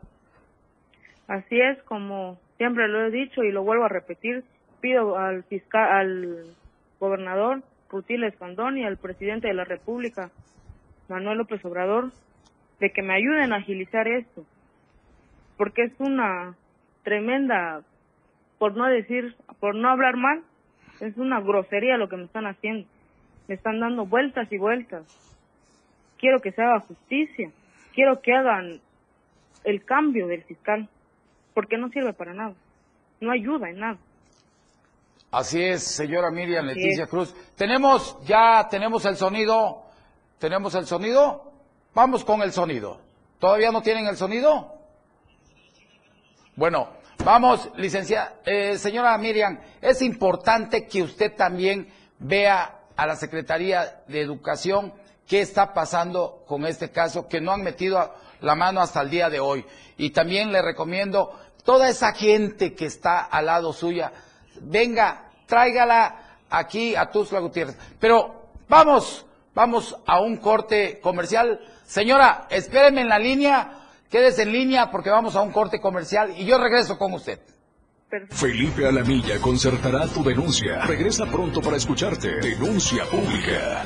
[1.27, 4.43] Así es, como siempre lo he dicho y lo vuelvo a repetir,
[4.81, 6.45] pido al fiscal, al
[6.99, 10.29] gobernador Rutil Escandón y al presidente de la República,
[11.07, 12.11] Manuel López Obrador,
[12.79, 14.45] de que me ayuden a agilizar esto,
[15.57, 16.55] porque es una
[17.03, 17.81] tremenda,
[18.57, 20.43] por no decir, por no hablar mal,
[20.99, 22.87] es una grosería lo que me están haciendo.
[23.47, 25.03] Me están dando vueltas y vueltas.
[26.17, 27.51] Quiero que se haga justicia.
[27.99, 28.79] Quiero que hagan
[29.65, 30.87] el cambio del fiscal,
[31.53, 32.53] porque no sirve para nada.
[33.19, 33.97] No ayuda en nada.
[35.31, 37.35] Así es, señora Miriam Leticia Cruz.
[37.57, 39.83] Tenemos, ya tenemos el sonido.
[40.39, 41.51] ¿Tenemos el sonido?
[41.93, 43.01] Vamos con el sonido.
[43.37, 44.73] ¿Todavía no tienen el sonido?
[46.55, 46.93] Bueno,
[47.25, 54.21] vamos, licenciada, eh, señora Miriam, es importante que usted también vea a la Secretaría de
[54.21, 54.93] Educación
[55.29, 59.29] qué está pasando con este caso, que no han metido la mano hasta el día
[59.29, 59.63] de hoy.
[59.95, 64.11] Y también le recomiendo, toda esa gente que está al lado suya,
[64.59, 67.77] venga, tráigala aquí a Tuzla Gutiérrez.
[67.99, 71.59] Pero vamos, vamos a un corte comercial.
[71.85, 76.45] Señora, espéreme en la línea, quédese en línea porque vamos a un corte comercial y
[76.45, 77.39] yo regreso con usted.
[78.31, 80.79] Felipe Alamilla concertará tu denuncia.
[80.87, 82.37] Regresa pronto para escucharte.
[82.41, 83.85] Denuncia pública.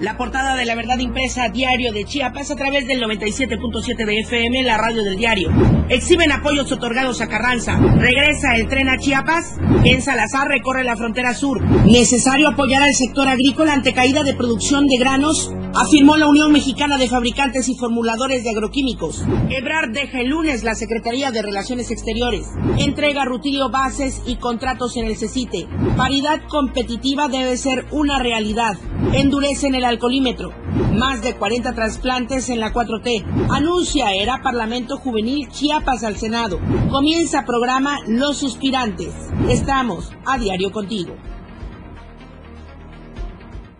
[0.00, 4.62] La portada de la verdad impresa diario de Chiapas a través del 97.7 de FM,
[4.62, 5.50] la radio del diario.
[5.90, 7.76] Exhiben apoyos otorgados a Carranza.
[7.76, 9.56] Regresa el tren a Chiapas.
[9.84, 11.60] En Salazar recorre la frontera sur.
[11.84, 16.96] Necesario apoyar al sector agrícola ante caída de producción de granos, afirmó la Unión Mexicana
[16.96, 19.22] de Fabricantes y Formuladores de Agroquímicos.
[19.50, 22.46] Ebrard deja el lunes la Secretaría de Relaciones Exteriores.
[22.78, 25.68] Entrega Rutilio bases y contratos en el CECITE.
[25.98, 28.78] Paridad competitiva debe ser una realidad.
[29.12, 30.52] Endurecen el alcoholímetro.
[30.94, 33.24] Más de 40 trasplantes en la 4T.
[33.50, 36.58] Anuncia era Parlamento Juvenil Chiapas al Senado.
[36.90, 39.12] Comienza programa Los Suspirantes.
[39.48, 41.14] Estamos a diario contigo.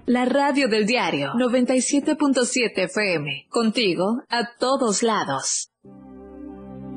[0.07, 3.47] La radio del diario 97.7 FM.
[3.49, 5.71] Contigo a todos lados.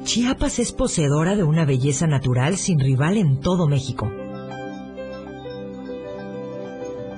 [0.03, 4.11] Chiapas es poseedora de una belleza natural sin rival en todo México.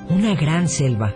[0.09, 1.15] Una gran selva,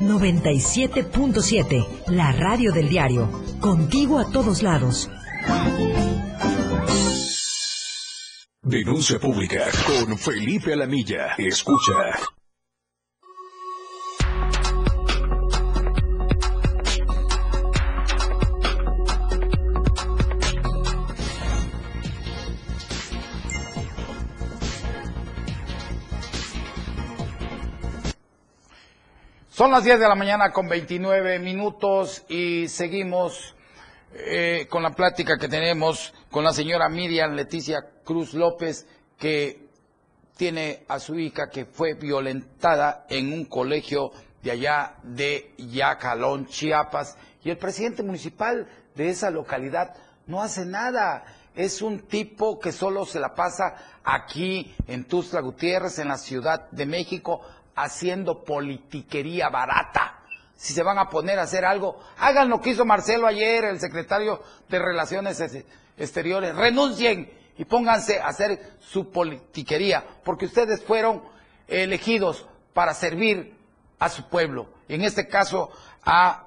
[0.00, 3.28] 97.7, la radio del diario.
[3.60, 5.10] Contigo a todos lados.
[8.62, 11.34] Denuncia pública con Felipe Alamilla.
[11.38, 12.33] Escucha.
[29.64, 33.54] Son las 10 de la mañana con 29 minutos y seguimos
[34.12, 39.70] eh, con la plática que tenemos con la señora Miriam Leticia Cruz López, que
[40.36, 44.10] tiene a su hija que fue violentada en un colegio
[44.42, 49.96] de allá de Yacalón, Chiapas, y el presidente municipal de esa localidad
[50.26, 51.24] no hace nada.
[51.54, 56.68] Es un tipo que solo se la pasa aquí en Tuzla Gutiérrez, en la Ciudad
[56.70, 57.40] de México,
[57.76, 60.20] haciendo politiquería barata.
[60.56, 63.80] Si se van a poner a hacer algo, hagan lo que hizo Marcelo ayer, el
[63.80, 65.42] secretario de Relaciones
[65.96, 71.22] Exteriores, renuncien y pónganse a hacer su politiquería, porque ustedes fueron
[71.68, 73.56] elegidos para servir
[73.98, 75.70] a su pueblo, en este caso
[76.04, 76.44] a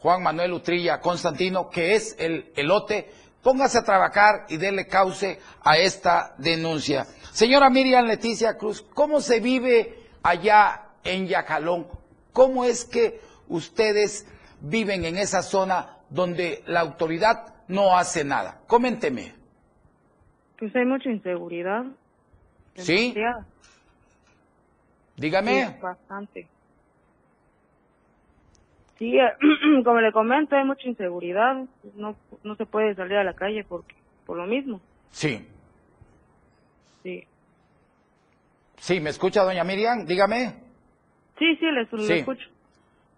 [0.00, 3.10] Juan Manuel Utrilla Constantino, que es el elote,
[3.42, 7.06] póngase a trabajar y déle cauce a esta denuncia.
[7.32, 11.86] Señora Miriam Leticia Cruz, ¿cómo se vive allá en Yacalón?
[12.32, 14.26] ¿Cómo es que ustedes
[14.60, 18.60] viven en esa zona donde la autoridad no hace nada?
[18.66, 19.34] Coménteme.
[20.58, 21.84] Pues hay mucha inseguridad.
[22.74, 23.12] ¿Sí?
[23.12, 23.46] demasiada.
[25.16, 25.66] Dígame.
[25.66, 26.48] Sí, bastante.
[28.98, 29.16] Sí,
[29.84, 31.64] como le comento, hay mucha inseguridad.
[31.94, 33.94] No, no se puede salir a la calle porque,
[34.26, 34.80] por lo mismo.
[35.10, 35.46] Sí.
[37.02, 37.26] Sí,
[38.80, 40.04] Sí, ¿me escucha doña Miriam?
[40.06, 40.54] Dígame.
[41.38, 42.12] sí, sí, le, le Sí.
[42.14, 42.48] escucho.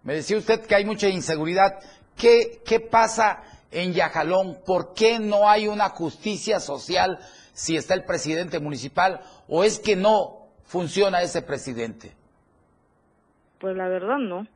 [0.03, 1.79] Me decía usted que hay mucha inseguridad.
[2.17, 4.57] ¿Qué, qué pasa en Yajalón?
[4.65, 7.19] ¿Por qué no hay una justicia social
[7.53, 9.21] si está el presidente municipal?
[9.47, 12.11] ¿O es que no funciona ese presidente?
[13.59, 14.47] Pues la verdad no.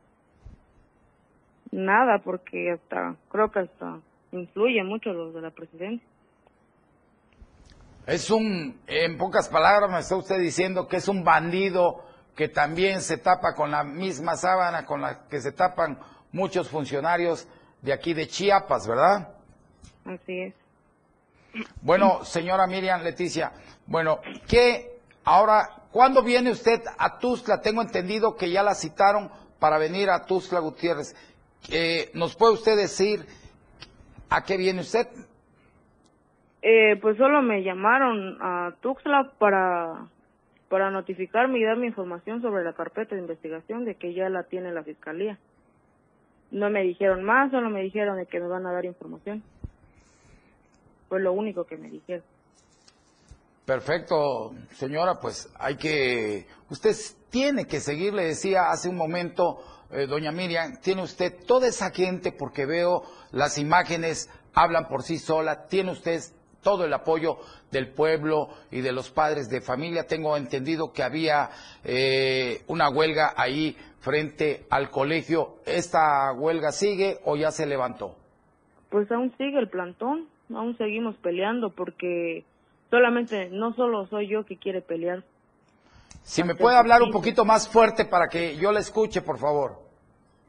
[1.72, 4.00] Nada, porque hasta, creo que hasta
[4.32, 6.08] influye mucho los de la presidencia.
[8.06, 12.04] Es un, en pocas palabras me está usted diciendo que es un bandido
[12.36, 16.00] que también se tapa con la misma sábana con la que se tapan
[16.32, 17.48] muchos funcionarios
[17.82, 19.30] de aquí de Chiapas, ¿verdad?
[20.06, 20.54] Así es.
[21.82, 23.54] Bueno, señora Miriam Leticia,
[23.88, 27.62] bueno, ¿qué ahora, cuándo viene usted a Tuzla?
[27.62, 31.16] Tengo entendido que ya la citaron para venir a Tuzla Gutiérrez.
[31.70, 33.26] Eh, ¿Nos puede usted decir
[34.30, 35.08] a qué viene usted?
[36.68, 40.08] Eh, pues solo me llamaron a Tuxtla para,
[40.68, 44.72] para notificarme y darme información sobre la carpeta de investigación de que ya la tiene
[44.72, 45.38] la fiscalía.
[46.50, 49.44] No me dijeron más, solo me dijeron de que me van a dar información.
[51.08, 52.24] Fue lo único que me dijeron.
[53.64, 56.96] Perfecto, señora, pues hay que, usted
[57.30, 59.60] tiene que seguir, le decía hace un momento,
[59.92, 65.20] eh, doña Miriam, tiene usted toda esa gente, porque veo las imágenes, hablan por sí
[65.20, 66.22] sola, tiene usted
[66.66, 67.38] todo el apoyo
[67.72, 70.08] del pueblo y de los padres de familia.
[70.08, 71.52] Tengo entendido que había
[71.84, 75.58] eh, una huelga ahí frente al colegio.
[75.68, 78.16] ¿Esta huelga sigue o ya se levantó?
[78.90, 82.44] Pues aún sigue el plantón, aún seguimos peleando porque
[82.90, 85.24] solamente, no solo soy yo que quiere pelear.
[86.24, 89.84] Si me puede hablar un poquito más fuerte para que yo la escuche, por favor.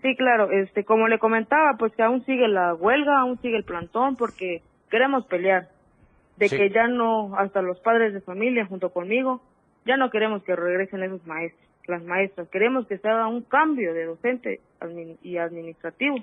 [0.00, 3.64] Sí, claro, este, como le comentaba, pues que aún sigue la huelga, aún sigue el
[3.64, 5.75] plantón, porque queremos pelear.
[6.36, 6.56] De Sí.
[6.56, 9.40] que ya no, hasta los padres de familia junto conmigo,
[9.84, 12.48] ya no queremos que regresen esos maestros, las maestras.
[12.48, 14.60] Queremos que se haga un cambio de docente
[15.22, 16.16] y administrativo.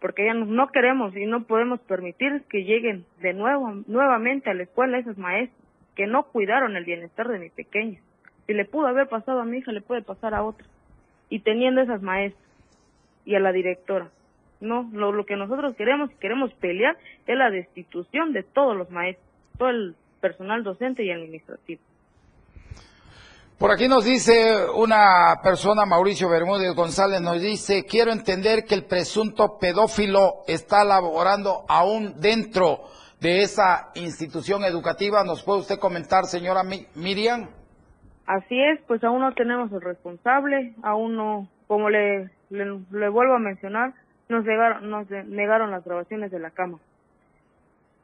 [0.00, 4.54] Porque ya no, no queremos y no podemos permitir que lleguen de nuevo, nuevamente a
[4.54, 5.62] la escuela esos maestros
[5.94, 8.00] que no cuidaron el bienestar de mi pequeña.
[8.46, 10.66] Si le pudo haber pasado a mi hija, le puede pasar a otra.
[11.28, 12.42] Y teniendo esas maestras
[13.24, 14.08] y a la directora.
[14.62, 16.96] No, lo, lo que nosotros queremos, queremos pelear
[17.26, 19.26] es la destitución de todos los maestros,
[19.58, 21.80] todo el personal docente y administrativo.
[23.58, 28.84] Por aquí nos dice una persona, Mauricio Bermúdez González, nos dice, quiero entender que el
[28.84, 32.80] presunto pedófilo está laborando aún dentro
[33.20, 35.22] de esa institución educativa.
[35.22, 37.48] ¿Nos puede usted comentar, señora Mi- Miriam?
[38.26, 43.34] Así es, pues aún no tenemos el responsable, aún no, como le, le, le vuelvo
[43.34, 43.94] a mencionar,
[44.32, 46.78] nos negaron, nos negaron las grabaciones de la cama.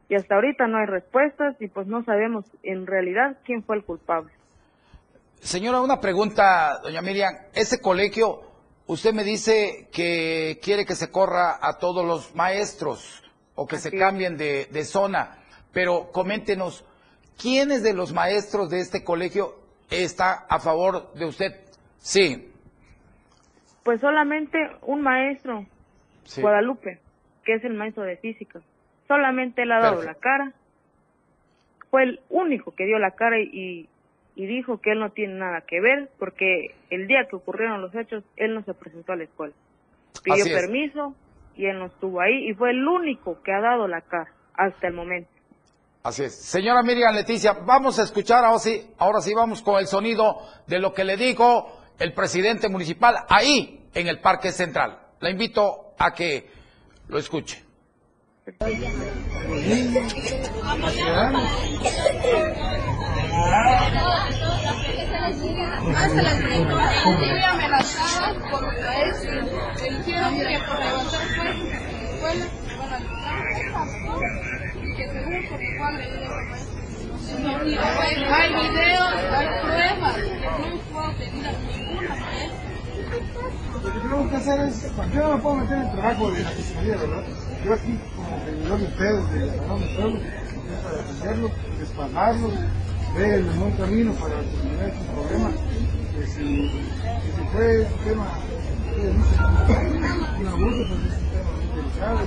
[0.09, 3.85] Y hasta ahorita no hay respuestas y pues no sabemos en realidad quién fue el
[3.85, 4.33] culpable.
[5.41, 7.33] Señora, una pregunta, doña Miriam.
[7.53, 8.41] Ese colegio,
[8.87, 13.23] usted me dice que quiere que se corra a todos los maestros
[13.55, 15.39] o que se cambien de, de zona,
[15.73, 16.85] pero coméntenos,
[17.41, 19.57] ¿quiénes de los maestros de este colegio
[19.91, 21.53] está a favor de usted?
[21.99, 22.53] Sí.
[23.85, 25.67] Pues solamente un maestro,
[26.29, 26.43] Sí.
[26.43, 26.99] Guadalupe,
[27.45, 28.61] que es el maestro de física.
[29.07, 30.13] Solamente él ha dado Perfecto.
[30.13, 30.53] la cara.
[31.91, 33.89] Fue el único que dio la cara y,
[34.37, 37.95] y dijo que él no tiene nada que ver porque el día que ocurrieron los
[37.95, 39.55] hechos, él no se presentó a la escuela.
[40.23, 40.53] Pidió es.
[40.53, 41.15] permiso
[41.57, 44.87] y él no estuvo ahí y fue el único que ha dado la cara hasta
[44.87, 45.31] el momento.
[46.03, 46.35] Así es.
[46.35, 50.79] Señora Miriam Leticia, vamos a escuchar ahora sí, ahora sí vamos con el sonido de
[50.79, 55.08] lo que le dijo el presidente municipal ahí en el Parque Central.
[55.21, 56.49] La invito a que
[57.09, 57.63] lo escuche.
[78.31, 81.78] Hay videos, hay pruebas que no puedo
[83.83, 84.39] ninguna maestra.
[84.39, 87.23] hacer es, yo no me puedo meter en el trabajo de la fiscalía, ¿verdad?
[87.65, 90.21] Yo aquí, como seguidor de ustedes, de la de Pueblo,
[90.83, 92.51] para defenderlo, respaldarlo,
[93.17, 95.51] ver el mejor camino para solucionar este problema.
[96.15, 98.27] Que si, que si fue un tema,
[100.39, 102.19] un abuso, pues es un tema muy delicado.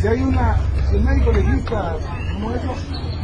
[0.00, 0.56] Si hay una,
[0.90, 1.96] si el médico legista
[2.34, 2.74] como eso,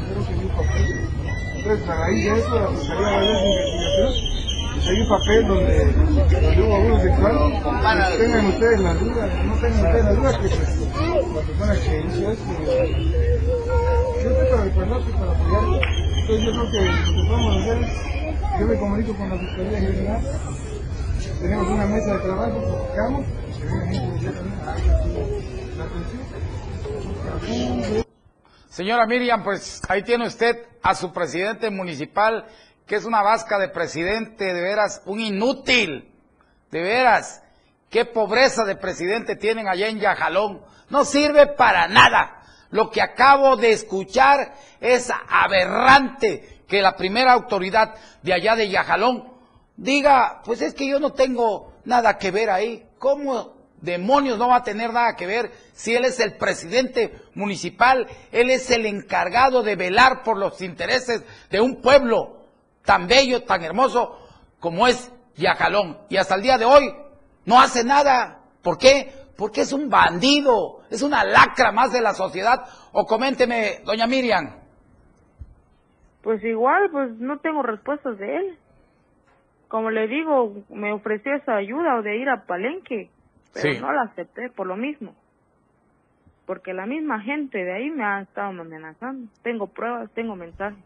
[0.08, 1.19] creo que hay un papel.
[1.60, 4.12] Entonces, a raíz de eso, la Fiscalía va a hacer investigación.
[4.80, 9.54] Si hay un papel donde, donde hubo abuso sexual, pues tengan ustedes la duda, no
[9.56, 10.80] tengan ustedes la duda que pues,
[11.34, 15.64] la persona que hizo esto, yo estoy para respaldar, estoy para apoyar.
[16.20, 17.90] Entonces yo creo que lo que podemos hacer es,
[18.58, 20.20] yo me comunico con la Fiscalía General,
[21.42, 23.26] tenemos una mesa de trabajo, platicamos,
[23.60, 23.94] y
[25.76, 25.84] la
[27.44, 28.09] atención.
[28.70, 32.46] Señora Miriam, pues ahí tiene usted a su presidente municipal,
[32.86, 36.08] que es una vasca de presidente, de veras, un inútil,
[36.70, 37.42] de veras.
[37.88, 40.62] Qué pobreza de presidente tienen allá en Yajalón.
[40.88, 42.44] No sirve para nada.
[42.70, 49.32] Lo que acabo de escuchar es aberrante que la primera autoridad de allá de Yajalón
[49.76, 52.86] diga, pues es que yo no tengo nada que ver ahí.
[53.00, 58.06] ¿Cómo demonios no va a tener nada que ver si él es el presidente municipal,
[58.32, 62.40] él es el encargado de velar por los intereses de un pueblo
[62.84, 64.18] tan bello, tan hermoso
[64.58, 65.98] como es Yajalón.
[66.08, 66.94] Y hasta el día de hoy
[67.46, 68.40] no hace nada.
[68.62, 69.12] ¿Por qué?
[69.36, 72.64] Porque es un bandido, es una lacra más de la sociedad.
[72.92, 74.60] O coménteme, doña Miriam.
[76.22, 78.58] Pues igual, pues no tengo respuestas de él.
[79.68, 83.08] Como le digo, me ofreció esa ayuda de ir a Palenque,
[83.52, 83.80] pero Sí.
[83.80, 85.14] no la acepté por lo mismo.
[86.46, 89.30] Porque la misma gente de ahí me ha estado amenazando.
[89.42, 90.78] Tengo pruebas, tengo mensajes.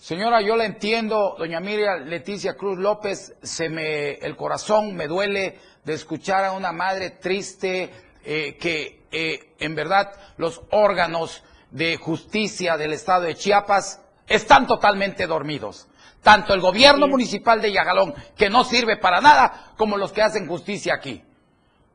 [0.00, 5.58] Señora, yo la entiendo, doña Miriam Leticia Cruz López, se me, el corazón me duele
[5.84, 7.90] de escuchar a una madre triste
[8.24, 15.26] eh, que eh, en verdad los órganos de justicia del estado de Chiapas están totalmente
[15.26, 15.88] dormidos.
[16.26, 20.48] Tanto el gobierno municipal de Yagalón, que no sirve para nada, como los que hacen
[20.48, 21.22] justicia aquí.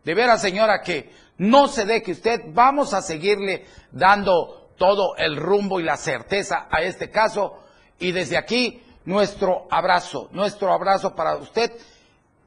[0.05, 5.81] De veras, señora, que no se deje usted, vamos a seguirle dando todo el rumbo
[5.81, 7.61] y la certeza a este caso.
[7.99, 11.69] Y desde aquí, nuestro abrazo, nuestro abrazo para usted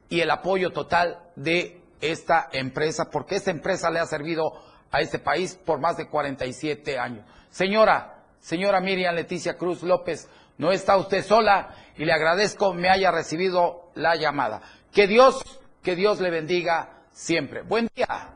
[0.09, 4.53] y el apoyo total de esta empresa, porque esta empresa le ha servido
[4.89, 7.23] a este país por más de 47 años.
[7.51, 8.14] Señora,
[8.45, 10.29] señora Miriam Leticia Cruz López,
[10.59, 14.61] no está usted sola y le agradezco me haya recibido la llamada.
[14.93, 15.41] Que Dios,
[15.81, 17.63] que Dios le bendiga siempre.
[17.63, 18.35] Buen día.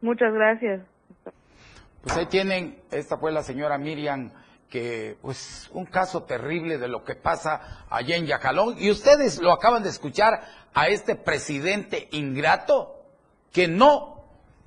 [0.00, 0.80] Muchas gracias.
[2.00, 4.32] Pues ahí tienen, esta fue la señora Miriam,
[4.70, 8.76] que pues un caso terrible de lo que pasa allá en Yacalón.
[8.78, 10.40] Y ustedes lo acaban de escuchar
[10.72, 13.04] a este presidente ingrato,
[13.52, 14.24] que no,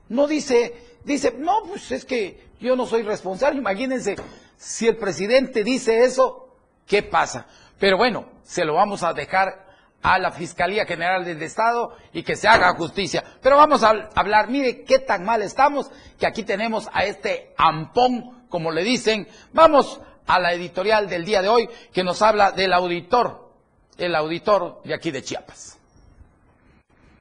[0.10, 3.58] no dice, dice, no, pues es que yo no soy responsable.
[3.60, 4.16] Imagínense,
[4.64, 6.48] si el presidente dice eso,
[6.88, 7.48] ¿qué pasa?
[7.80, 9.68] Pero bueno, se lo vamos a dejar
[10.02, 13.26] a la Fiscalía General del Estado y que se haga justicia.
[13.42, 18.46] Pero vamos a hablar, mire qué tan mal estamos, que aquí tenemos a este ampón,
[18.48, 19.28] como le dicen.
[19.52, 23.52] Vamos a la editorial del día de hoy, que nos habla del auditor,
[23.98, 25.78] el auditor de aquí de Chiapas.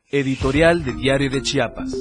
[0.09, 1.93] Editorial de Diario de Chiapas.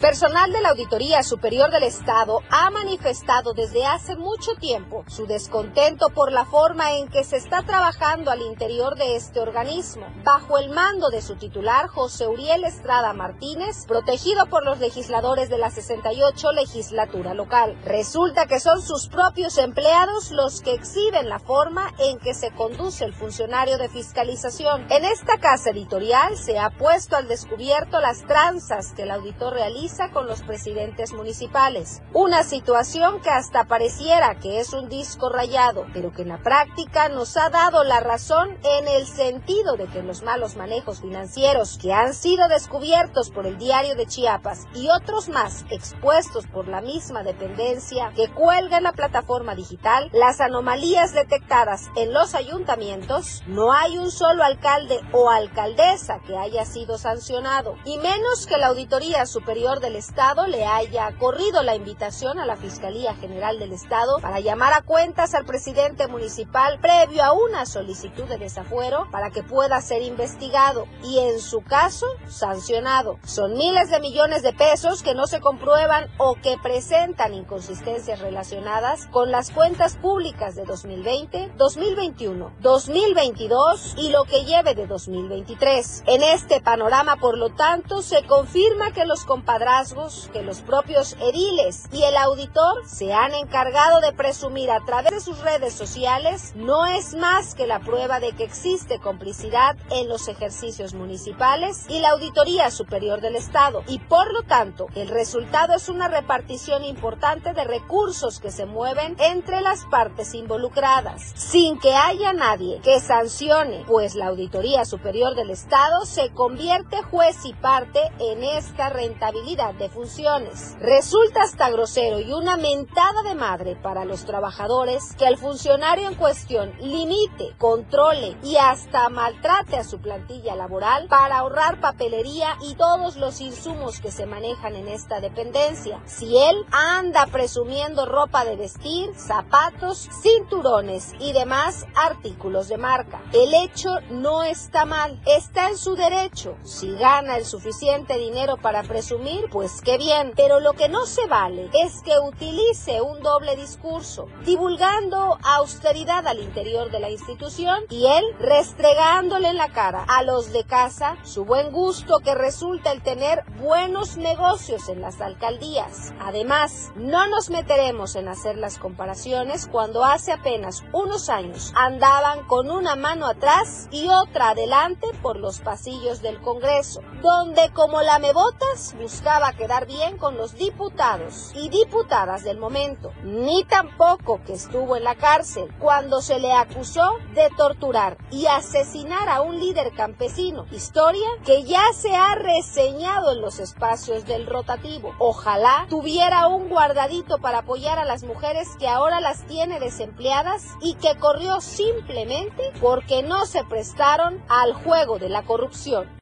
[0.00, 6.08] Personal de la Auditoría Superior del Estado ha manifestado desde hace mucho tiempo su descontento
[6.08, 10.70] por la forma en que se está trabajando al interior de este organismo, bajo el
[10.70, 16.52] mando de su titular José Uriel Estrada Martínez, protegido por los legisladores de la 68
[16.52, 17.78] legislatura local.
[17.84, 23.04] Resulta que son sus propios empleados los que exhiben la forma en que se conduce
[23.04, 24.86] el funcionario de fiscalización.
[24.90, 29.89] En esta casa editorial se ha puesto al descubierto las tranzas que el auditor realiza
[30.12, 32.00] con los presidentes municipales.
[32.14, 37.08] Una situación que hasta pareciera que es un disco rayado, pero que en la práctica
[37.08, 41.92] nos ha dado la razón en el sentido de que los malos manejos financieros que
[41.92, 47.22] han sido descubiertos por el diario de Chiapas y otros más expuestos por la misma
[47.22, 53.98] dependencia que cuelga en la plataforma digital, las anomalías detectadas en los ayuntamientos, no hay
[53.98, 59.79] un solo alcalde o alcaldesa que haya sido sancionado, y menos que la Auditoría Superior
[59.80, 64.74] Del Estado le haya corrido la invitación a la Fiscalía General del Estado para llamar
[64.74, 70.02] a cuentas al presidente municipal previo a una solicitud de desafuero para que pueda ser
[70.02, 73.18] investigado y en su caso sancionado.
[73.24, 79.06] Son miles de millones de pesos que no se comprueban o que presentan inconsistencias relacionadas
[79.06, 86.04] con las cuentas públicas de 2020, 2021, 2022 y lo que lleve de 2023.
[86.06, 89.24] En este panorama, por lo tanto, se confirma que los
[89.70, 95.10] compadrazgos, que los propios ediles y el auditor se han encargado de presumir a través
[95.12, 100.08] de sus redes sociales no es más que la prueba de que existe complicidad en
[100.08, 103.82] los ejercicios municipales y la Auditoría Superior del Estado.
[103.86, 109.16] Y por lo tanto el resultado es una repartición importante de recursos que se mueven
[109.20, 115.50] entre las partes involucradas sin que haya nadie que sancione pues la Auditoría Superior del
[115.50, 120.74] Estado se convierte juez y parte en esta rentabilidad de funciones.
[120.80, 126.14] Resulta hasta grosero y una mentada de madre para los trabajadores que el funcionario en
[126.14, 133.16] cuestión limite, controle y hasta maltrate a su plantilla laboral para ahorrar papelería y todos
[133.16, 136.00] los insumos que se manejan en esta dependencia.
[136.06, 143.52] Si él anda presumiendo ropa de vestir, zapatos, cinturones y demás artículos de marca, el
[143.52, 146.56] hecho no está mal, está en su derecho.
[146.62, 151.26] Si gana el suficiente dinero para presumir, pues qué bien, pero lo que no se
[151.26, 158.06] vale es que utilice un doble discurso, divulgando austeridad al interior de la institución y
[158.06, 163.02] él restregándole en la cara a los de casa su buen gusto que resulta el
[163.02, 166.12] tener buenos negocios en las alcaldías.
[166.20, 172.70] Además, no nos meteremos en hacer las comparaciones cuando hace apenas unos años andaban con
[172.70, 178.94] una mano atrás y otra adelante por los pasillos del Congreso, donde como la mebotas
[179.30, 185.04] buscaba quedar bien con los diputados y diputadas del momento, ni tampoco que estuvo en
[185.04, 191.28] la cárcel cuando se le acusó de torturar y asesinar a un líder campesino, historia
[191.44, 195.14] que ya se ha reseñado en los espacios del rotativo.
[195.20, 200.94] Ojalá tuviera un guardadito para apoyar a las mujeres que ahora las tiene desempleadas y
[200.94, 206.19] que corrió simplemente porque no se prestaron al juego de la corrupción.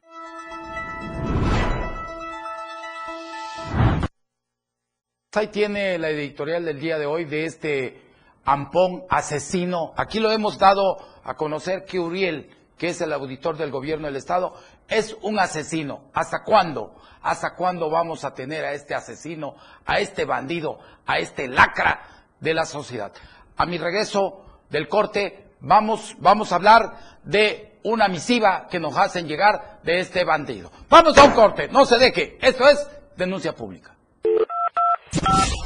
[5.31, 8.01] Ahí tiene la editorial del día de hoy de este
[8.45, 9.93] Ampón asesino.
[9.95, 12.49] Aquí lo hemos dado a conocer que Uriel,
[12.79, 14.55] que es el auditor del gobierno del Estado,
[14.87, 16.05] es un asesino.
[16.15, 16.95] ¿Hasta cuándo?
[17.21, 19.53] ¿Hasta cuándo vamos a tener a este asesino,
[19.85, 23.13] a este bandido, a este lacra de la sociedad?
[23.55, 29.27] A mi regreso del corte, vamos, vamos a hablar de una misiva que nos hacen
[29.27, 30.71] llegar de este bandido.
[30.89, 32.39] Vamos a un corte, no se deje.
[32.41, 32.83] Esto es
[33.15, 33.98] denuncia pública.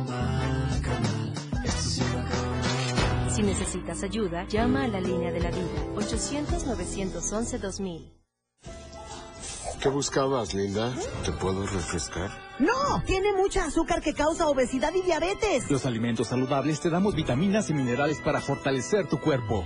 [3.41, 5.65] Si necesitas ayuda, llama a la línea de la vida
[5.95, 8.13] 800-911-2000.
[9.81, 10.93] ¿Qué buscabas, Linda?
[11.25, 12.29] ¿Te puedo refrescar?
[12.59, 15.71] No, tiene mucha azúcar que causa obesidad y diabetes.
[15.71, 19.65] Los alimentos saludables te damos vitaminas y minerales para fortalecer tu cuerpo.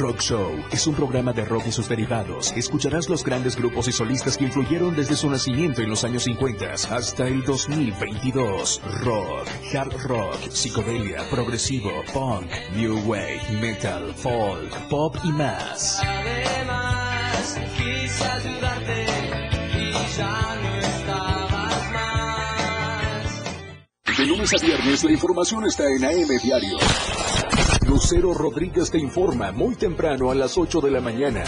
[0.00, 2.54] Rock Show es un programa de rock y sus derivados.
[2.56, 6.72] Escucharás los grandes grupos y solistas que influyeron desde su nacimiento en los años 50
[6.72, 8.80] hasta el 2022.
[9.02, 16.00] Rock, hard rock, psicodelia, progresivo, punk, new wave, metal, folk, pop y más.
[16.02, 19.04] Además, quise ayudarte
[19.76, 23.42] y ya no estabas más.
[24.16, 26.78] De lunes a viernes la información está en AM Diario.
[27.90, 31.42] Lucero Rodríguez te informa muy temprano a las 8 de la mañana.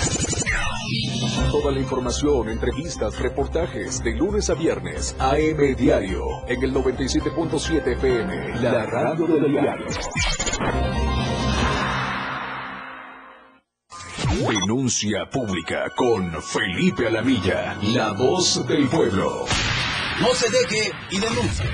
[1.53, 5.14] Toda la información, entrevistas, reportajes de lunes a viernes.
[5.20, 9.86] AM Diario en el 97.7 FM, la radio del diario.
[14.49, 19.45] Denuncia pública con Felipe Alamilla, la voz del pueblo.
[20.20, 21.70] No se deje y denuncie.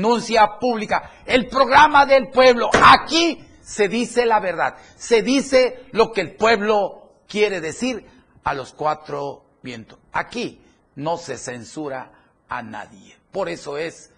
[0.00, 2.70] Denuncia pública, el programa del pueblo.
[2.82, 8.06] Aquí se dice la verdad, se dice lo que el pueblo quiere decir
[8.44, 9.98] a los cuatro vientos.
[10.12, 10.64] Aquí
[10.96, 12.12] no se censura
[12.48, 13.14] a nadie.
[13.30, 14.10] Por eso es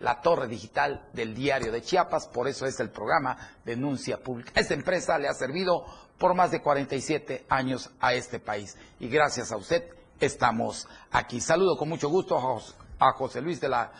[0.00, 4.52] la torre digital del diario de Chiapas, por eso es el programa Denuncia Pública.
[4.54, 5.84] Esta empresa le ha servido
[6.18, 9.84] por más de 47 años a este país y gracias a usted
[10.20, 11.40] estamos aquí.
[11.40, 13.90] Saludo con mucho gusto a Jos- a José Luis de la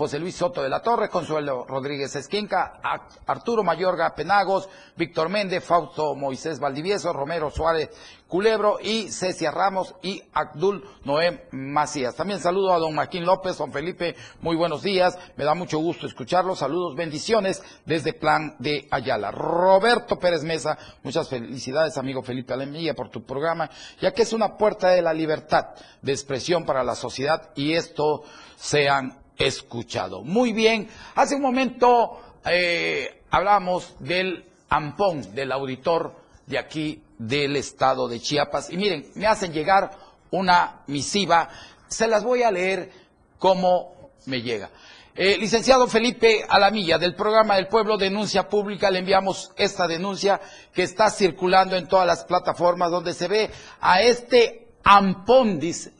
[0.00, 2.80] José Luis Soto de la Torre, Consuelo Rodríguez Esquinca,
[3.26, 7.90] Arturo Mayorga Penagos, Víctor Méndez, Fausto Moisés Valdivieso, Romero Suárez
[8.26, 12.14] Culebro y Cecia Ramos y Abdul Noé Macías.
[12.14, 16.06] También saludo a don Marquín López, don Felipe, muy buenos días, me da mucho gusto
[16.06, 19.30] escucharlos, saludos, bendiciones desde Plan de Ayala.
[19.30, 23.68] Roberto Pérez Mesa, muchas felicidades amigo Felipe Alemilla por tu programa,
[24.00, 28.22] ya que es una puerta de la libertad de expresión para la sociedad y esto
[28.56, 30.22] sean escuchado.
[30.22, 36.14] Muy bien, hace un momento eh, hablamos del ampón del auditor
[36.46, 39.90] de aquí del estado de Chiapas y miren, me hacen llegar
[40.30, 41.48] una misiva,
[41.88, 42.90] se las voy a leer
[43.38, 44.70] como me llega.
[45.14, 50.40] Eh, licenciado Felipe Alamilla, del programa del Pueblo Denuncia Pública, le enviamos esta denuncia
[50.72, 55.92] que está circulando en todas las plataformas donde se ve a este ampón, dice,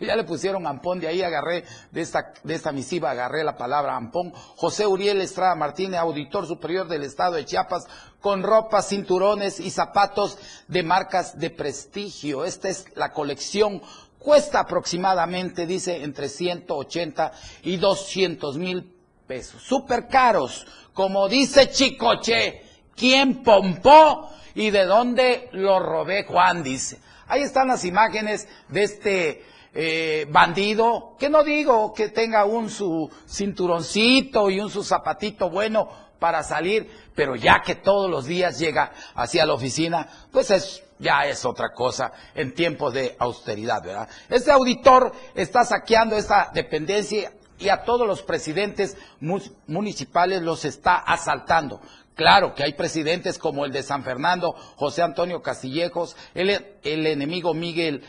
[0.06, 3.96] ya le pusieron ampón, de ahí agarré, de esta, de esta misiva agarré la palabra
[3.96, 4.32] ampón.
[4.56, 7.86] José Uriel Estrada Martínez, auditor superior del estado de Chiapas,
[8.20, 10.38] con ropas, cinturones y zapatos
[10.68, 12.44] de marcas de prestigio.
[12.44, 13.82] Esta es la colección.
[14.18, 17.32] Cuesta aproximadamente, dice, entre 180
[17.62, 18.94] y 200 mil
[19.26, 19.62] pesos.
[19.62, 20.66] Súper caros.
[20.92, 22.62] Como dice Chicoche,
[22.94, 26.62] ¿quién pompó y de dónde lo robé Juan?
[26.62, 26.98] Dice.
[27.28, 29.44] Ahí están las imágenes de este
[29.74, 35.88] eh, bandido, que no digo que tenga un su cinturoncito y un su zapatito bueno
[36.18, 41.24] para salir, pero ya que todos los días llega hacia la oficina, pues es ya
[41.24, 44.08] es otra cosa en tiempos de austeridad, ¿verdad?
[44.28, 50.96] Este auditor está saqueando esta dependencia y a todos los presidentes mu- municipales los está
[50.96, 51.80] asaltando.
[52.14, 56.50] Claro que hay presidentes como el de San Fernando, José Antonio Castillejos, el,
[56.82, 58.04] el enemigo Miguel,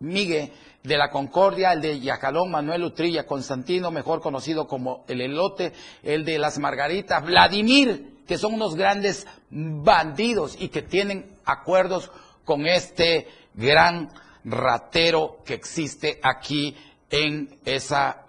[0.00, 0.52] Miguel
[0.82, 5.72] de la Concordia, el de Yacalón, Manuel Utrilla Constantino, mejor conocido como el Elote,
[6.02, 12.10] el de las Margaritas, Vladimir, que son unos grandes bandidos y que tienen acuerdos
[12.44, 14.10] con este gran
[14.44, 16.76] ratero que existe aquí
[17.10, 18.24] en esa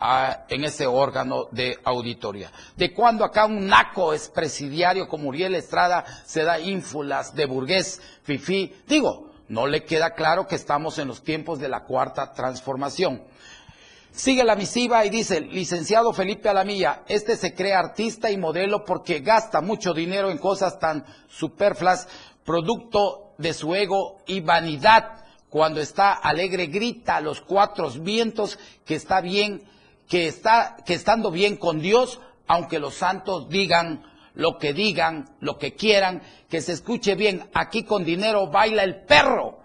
[0.49, 2.51] en ese órgano de auditoría.
[2.75, 8.75] De cuando acá un naco expresidiario como Uriel Estrada se da ínfulas de burgués, fifí,
[8.85, 13.23] digo, no le queda claro que estamos en los tiempos de la cuarta transformación.
[14.11, 19.21] Sigue la misiva y dice, licenciado Felipe Alamilla, este se cree artista y modelo porque
[19.21, 22.07] gasta mucho dinero en cosas tan superfluas,
[22.45, 25.25] producto de su ego y vanidad.
[25.49, 29.63] Cuando está alegre grita a los cuatro vientos que está bien,
[30.07, 34.03] que está, que estando bien con Dios, aunque los santos digan
[34.35, 37.49] lo que digan, lo que quieran, que se escuche bien.
[37.53, 39.59] Aquí con dinero baila el perro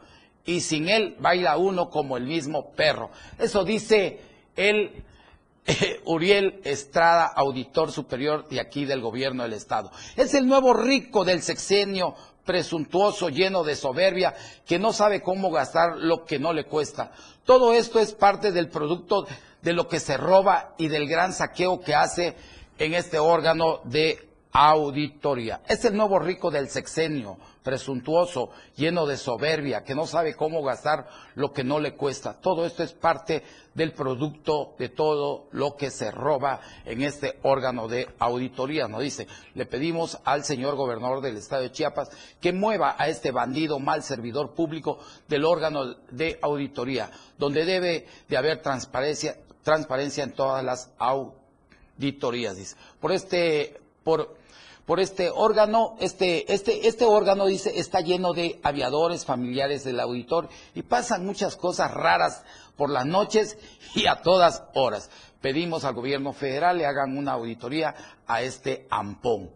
[0.44, 3.10] y sin él baila uno como el mismo perro.
[3.38, 4.20] Eso dice
[4.56, 5.04] el
[5.66, 9.90] eh, Uriel Estrada, auditor superior de aquí del gobierno del estado.
[10.16, 12.14] Es el nuevo rico del sexenio
[12.44, 17.12] presuntuoso, lleno de soberbia, que no sabe cómo gastar lo que no le cuesta.
[17.44, 19.26] Todo esto es parte del producto
[19.60, 22.36] de lo que se roba y del gran saqueo que hace
[22.78, 24.27] en este órgano de
[24.60, 25.60] auditoría.
[25.68, 31.06] Es el nuevo rico del sexenio, presuntuoso, lleno de soberbia, que no sabe cómo gastar
[31.36, 32.40] lo que no le cuesta.
[32.40, 33.44] Todo esto es parte
[33.74, 38.88] del producto de todo lo que se roba en este órgano de auditoría.
[38.88, 43.30] Nos dice, le pedimos al señor gobernador del estado de Chiapas que mueva a este
[43.30, 44.98] bandido mal servidor público
[45.28, 52.74] del órgano de auditoría, donde debe de haber transparencia, transparencia en todas las auditorías, dice.
[52.98, 54.37] Por este, por
[54.88, 60.48] por este órgano, este, este, este órgano dice está lleno de aviadores familiares del auditor
[60.74, 62.42] y pasan muchas cosas raras
[62.74, 63.58] por las noches
[63.94, 65.10] y a todas horas.
[65.42, 67.94] Pedimos al gobierno federal le hagan una auditoría
[68.26, 69.50] a este ampón.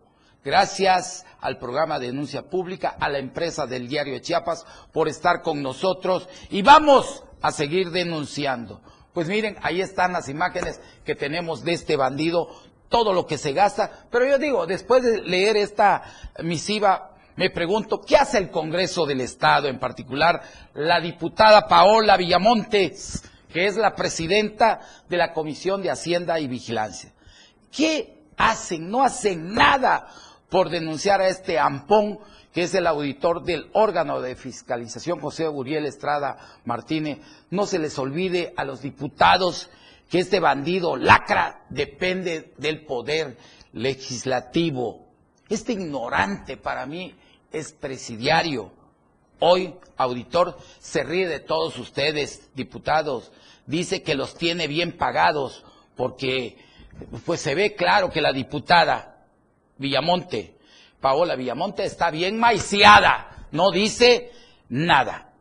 [0.44, 5.62] Gracias al programa de denuncia pública, a la empresa del diario Chiapas por estar con
[5.62, 8.82] nosotros y vamos a seguir denunciando.
[9.14, 12.48] Pues miren, ahí están las imágenes que tenemos de este bandido
[12.92, 13.90] todo lo que se gasta.
[14.10, 16.02] Pero yo digo, después de leer esta
[16.44, 20.42] misiva, me pregunto, ¿qué hace el Congreso del Estado, en particular
[20.74, 27.12] la diputada Paola Villamontes, que es la presidenta de la Comisión de Hacienda y Vigilancia?
[27.72, 28.90] ¿Qué hacen?
[28.90, 30.06] No hacen nada
[30.50, 32.20] por denunciar a este ampón
[32.52, 36.36] que es el auditor del órgano de fiscalización, José Uriel Estrada
[36.66, 37.18] Martínez.
[37.48, 39.70] No se les olvide a los diputados
[40.12, 43.38] que este bandido lacra depende del poder
[43.72, 45.06] legislativo.
[45.48, 47.14] Este ignorante para mí
[47.50, 48.72] es presidiario.
[49.38, 53.32] Hoy, auditor, se ríe de todos ustedes, diputados.
[53.64, 55.64] Dice que los tiene bien pagados
[55.96, 56.58] porque
[57.24, 59.24] pues se ve claro que la diputada
[59.78, 60.58] Villamonte,
[61.00, 63.46] Paola Villamonte, está bien maiciada.
[63.50, 64.30] No dice
[64.68, 65.32] nada.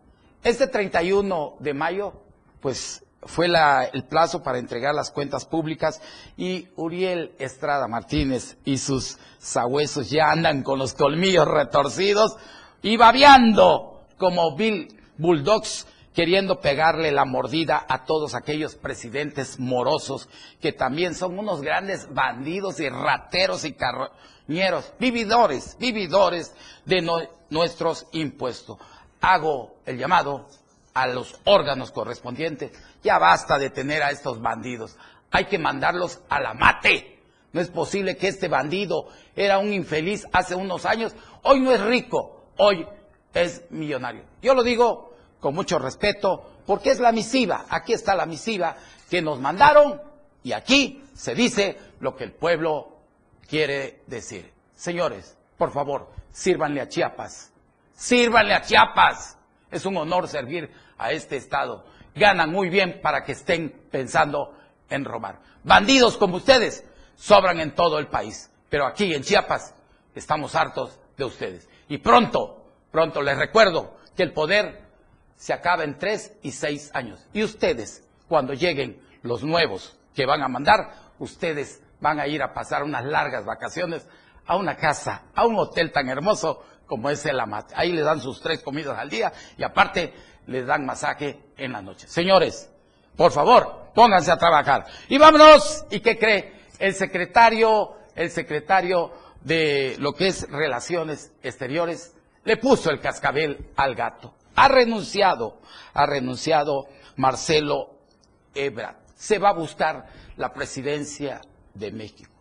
[0.45, 2.13] Este 31 de mayo,
[2.61, 3.47] pues fue
[3.93, 6.01] el plazo para entregar las cuentas públicas
[6.37, 12.37] y Uriel Estrada Martínez y sus sabuesos ya andan con los colmillos retorcidos
[12.81, 20.27] y babeando como Bill Bulldogs queriendo pegarle la mordida a todos aquellos presidentes morosos
[20.59, 26.53] que también son unos grandes bandidos y rateros y carroñeros, vividores, vividores
[26.85, 27.07] de
[27.49, 28.77] nuestros impuestos.
[29.21, 30.47] Hago el llamado
[30.93, 32.71] a los órganos correspondientes
[33.03, 34.97] ya basta de tener a estos bandidos.
[35.31, 37.19] Hay que mandarlos a la mate.
[37.53, 41.13] No es posible que este bandido era un infeliz hace unos años.
[41.43, 42.87] Hoy no es rico, hoy
[43.33, 44.23] es millonario.
[44.41, 47.65] Yo lo digo con mucho respeto porque es la misiva.
[47.69, 48.75] Aquí está la misiva
[49.09, 50.01] que nos mandaron
[50.43, 52.97] y aquí se dice lo que el pueblo
[53.47, 54.51] quiere decir.
[54.75, 57.51] Señores, por favor, sírvanle a Chiapas.
[57.93, 59.37] Sírvanle a Chiapas.
[59.69, 61.85] Es un honor servir a este Estado
[62.15, 64.53] ganan muy bien para que estén pensando
[64.89, 65.39] en robar.
[65.63, 66.85] Bandidos como ustedes
[67.15, 69.75] sobran en todo el país, pero aquí en Chiapas
[70.15, 71.69] estamos hartos de ustedes.
[71.87, 74.81] Y pronto, pronto les recuerdo que el poder
[75.35, 77.25] se acaba en tres y seis años.
[77.33, 82.53] Y ustedes, cuando lleguen los nuevos que van a mandar, ustedes van a ir a
[82.53, 84.07] pasar unas largas vacaciones
[84.45, 87.39] a una casa, a un hotel tan hermoso como es el.
[87.75, 90.13] Ahí le dan sus tres comidas al día y aparte
[90.51, 92.07] les dan masaje en la noche.
[92.07, 92.69] Señores,
[93.15, 94.85] por favor, pónganse a trabajar.
[95.09, 95.85] Y vámonos.
[95.89, 96.53] ¿Y qué cree?
[96.79, 103.95] El secretario, el secretario de lo que es Relaciones Exteriores, le puso el cascabel al
[103.95, 104.35] gato.
[104.55, 105.59] Ha renunciado,
[105.93, 106.85] ha renunciado
[107.15, 107.95] Marcelo
[108.53, 108.97] Ebrard.
[109.15, 111.41] Se va a buscar la presidencia
[111.73, 112.31] de México.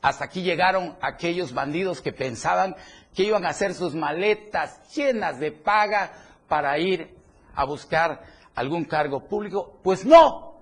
[0.00, 2.74] Hasta aquí llegaron aquellos bandidos que pensaban
[3.14, 6.12] que iban a hacer sus maletas llenas de paga
[6.48, 7.14] para ir
[7.54, 8.22] a buscar
[8.54, 9.78] algún cargo público.
[9.82, 10.54] Pues no,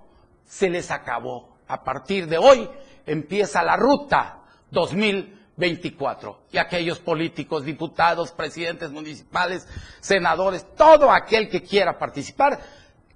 [0.47, 1.51] se les acabó.
[1.69, 2.69] A partir de hoy
[3.07, 6.41] empieza la ruta 2024.
[6.53, 9.67] Y aquellos políticos, diputados, presidentes municipales,
[10.01, 12.61] senadores, todo aquel que quiera participar,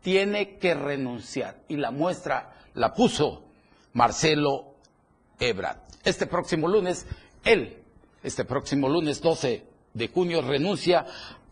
[0.03, 1.57] tiene que renunciar.
[1.69, 3.45] Y la muestra la puso
[3.93, 4.75] Marcelo
[5.39, 5.79] Ebrard.
[6.05, 7.07] Este próximo lunes,
[7.45, 7.83] él,
[8.23, 9.65] este próximo lunes 12
[9.95, 11.07] de junio, renuncia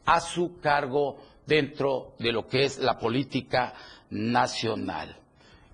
[0.04, 3.74] a su cargo dentro de lo que es la política
[4.10, 5.16] nacional.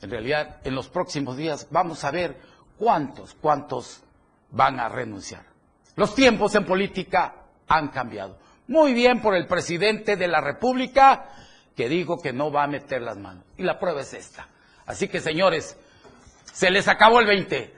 [0.00, 2.36] En realidad, en los próximos días vamos a ver
[2.78, 4.02] cuántos, cuántos
[4.50, 5.44] van a renunciar.
[5.96, 7.34] Los tiempos en política
[7.66, 8.38] han cambiado.
[8.68, 11.26] Muy bien por el presidente de la República
[11.74, 13.44] que dijo que no va a meter las manos.
[13.56, 14.48] Y la prueba es esta.
[14.86, 15.76] Así que, señores,
[16.44, 17.74] se les acabó el 20.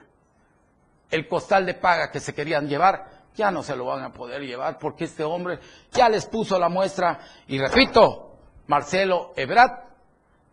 [1.10, 4.42] El costal de paga que se querían llevar ya no se lo van a poder
[4.42, 5.58] llevar porque este hombre
[5.92, 9.90] ya les puso la muestra y repito, Marcelo Ebrat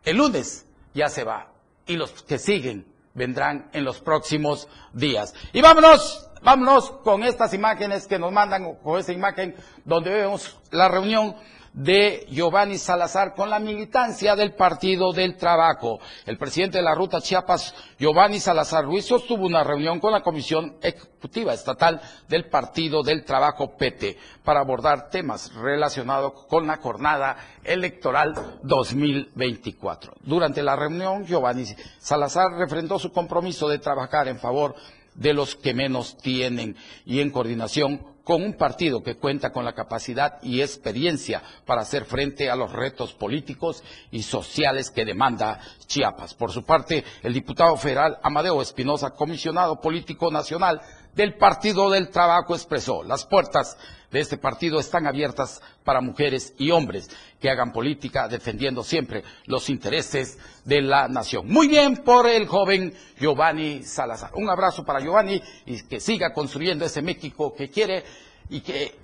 [0.03, 1.51] el lunes ya se va
[1.85, 5.33] y los que siguen vendrán en los próximos días.
[5.51, 10.87] Y vámonos, vámonos con estas imágenes que nos mandan, con esta imagen donde vemos la
[10.87, 11.35] reunión
[11.77, 15.99] de Giovanni Salazar con la militancia del Partido del Trabajo.
[16.25, 20.77] El presidente de la Ruta Chiapas, Giovanni Salazar Ruiz, sostuvo una reunión con la Comisión
[20.81, 28.33] Ejecutiva Estatal del Partido del Trabajo PT para abordar temas relacionados con la jornada electoral
[28.63, 30.13] 2024.
[30.23, 31.65] Durante la reunión, Giovanni
[31.99, 34.73] Salazar refrendó su compromiso de trabajar en favor
[35.13, 36.75] de los que menos tienen
[37.05, 42.03] y en coordinación con un partido que cuenta con la capacidad y experiencia para hacer
[42.03, 46.33] frente a los retos políticos y sociales que demanda Chiapas.
[46.33, 50.81] Por su parte, el diputado federal Amadeo Espinosa, comisionado político nacional
[51.15, 53.77] del Partido del Trabajo, expresó las puertas
[54.11, 59.69] de este partido están abiertas para mujeres y hombres que hagan política defendiendo siempre los
[59.69, 61.47] intereses de la nación.
[61.47, 64.31] Muy bien por el joven Giovanni Salazar.
[64.35, 68.03] Un abrazo para Giovanni y que siga construyendo ese México que quiere
[68.49, 68.95] y que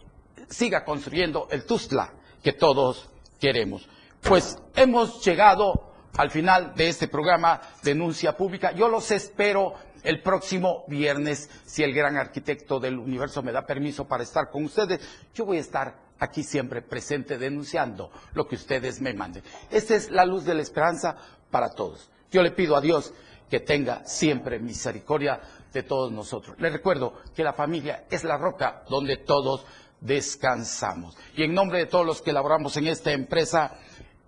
[0.50, 3.88] siga construyendo el Tuzla que todos queremos.
[4.22, 8.72] Pues hemos llegado al final de este programa Denuncia Pública.
[8.72, 9.74] Yo los espero
[10.04, 14.66] el próximo viernes, si el gran arquitecto del universo me da permiso para estar con
[14.66, 15.00] ustedes.
[15.34, 19.44] Yo voy a estar aquí siempre presente denunciando lo que ustedes me manden.
[19.72, 21.16] Esta es la luz de la esperanza
[21.50, 22.10] para todos.
[22.32, 23.14] Yo le pido a Dios
[23.50, 25.40] que tenga siempre misericordia
[25.72, 26.58] de todos nosotros.
[26.60, 29.66] Les recuerdo que la familia es la roca donde todos
[30.00, 31.16] descansamos.
[31.36, 33.78] Y en nombre de todos los que laboramos en esta empresa,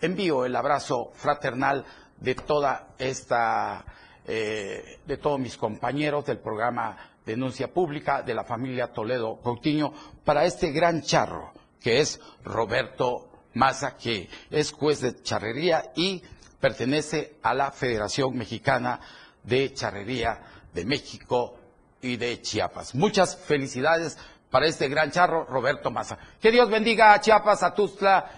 [0.02, 1.86] envío el abrazo fraternal
[2.20, 3.86] de toda esta,
[4.28, 10.46] eh, de todos mis compañeros del programa Denuncia Pública, de la familia Toledo Coutinho, para
[10.46, 11.52] este gran charro
[11.86, 16.24] que es Roberto Maza, que es juez de charrería y
[16.60, 19.00] pertenece a la Federación Mexicana
[19.44, 20.42] de Charrería
[20.74, 21.60] de México
[22.02, 22.96] y de Chiapas.
[22.96, 24.18] Muchas felicidades
[24.50, 26.18] para este gran charro, Roberto Maza.
[26.42, 28.32] Que Dios bendiga a Chiapas, a Tuzla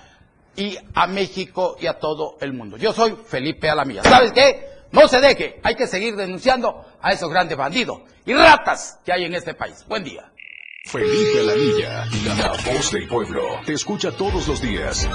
[0.56, 2.76] y a México y a todo el mundo.
[2.76, 4.04] Yo soy Felipe Alamilla.
[4.04, 4.77] ¿Sabes qué?
[4.92, 9.26] No se deje, hay que seguir denunciando a esos grandes bandidos y ratas que hay
[9.26, 9.86] en este país.
[9.88, 10.32] Buen día.
[10.88, 13.42] Felipe Alamilla, la voz del pueblo.
[13.66, 15.08] Te escucha todos los días.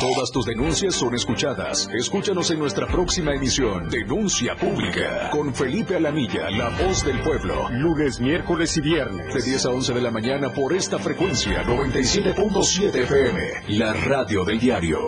[0.00, 1.88] Todas tus denuncias son escuchadas.
[1.94, 7.68] Escúchanos en nuestra próxima emisión, Denuncia Pública, con Felipe Alamilla, la voz del pueblo.
[7.70, 9.32] Lunes, miércoles y viernes.
[9.32, 14.58] De 10 a 11 de la mañana por esta frecuencia, 97.7 FM, la radio del
[14.58, 14.98] diario.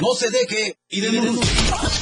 [0.00, 2.01] No se deje y denuncie.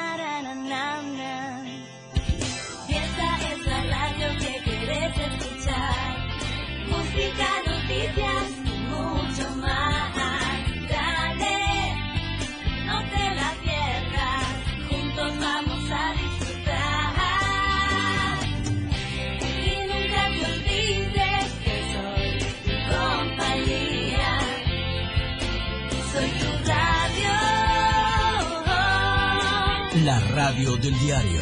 [30.05, 31.41] La radio del diario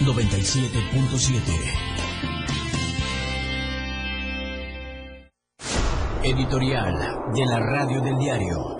[0.00, 1.88] 97.7.
[6.22, 6.94] Editorial
[7.34, 8.78] de la radio del diario.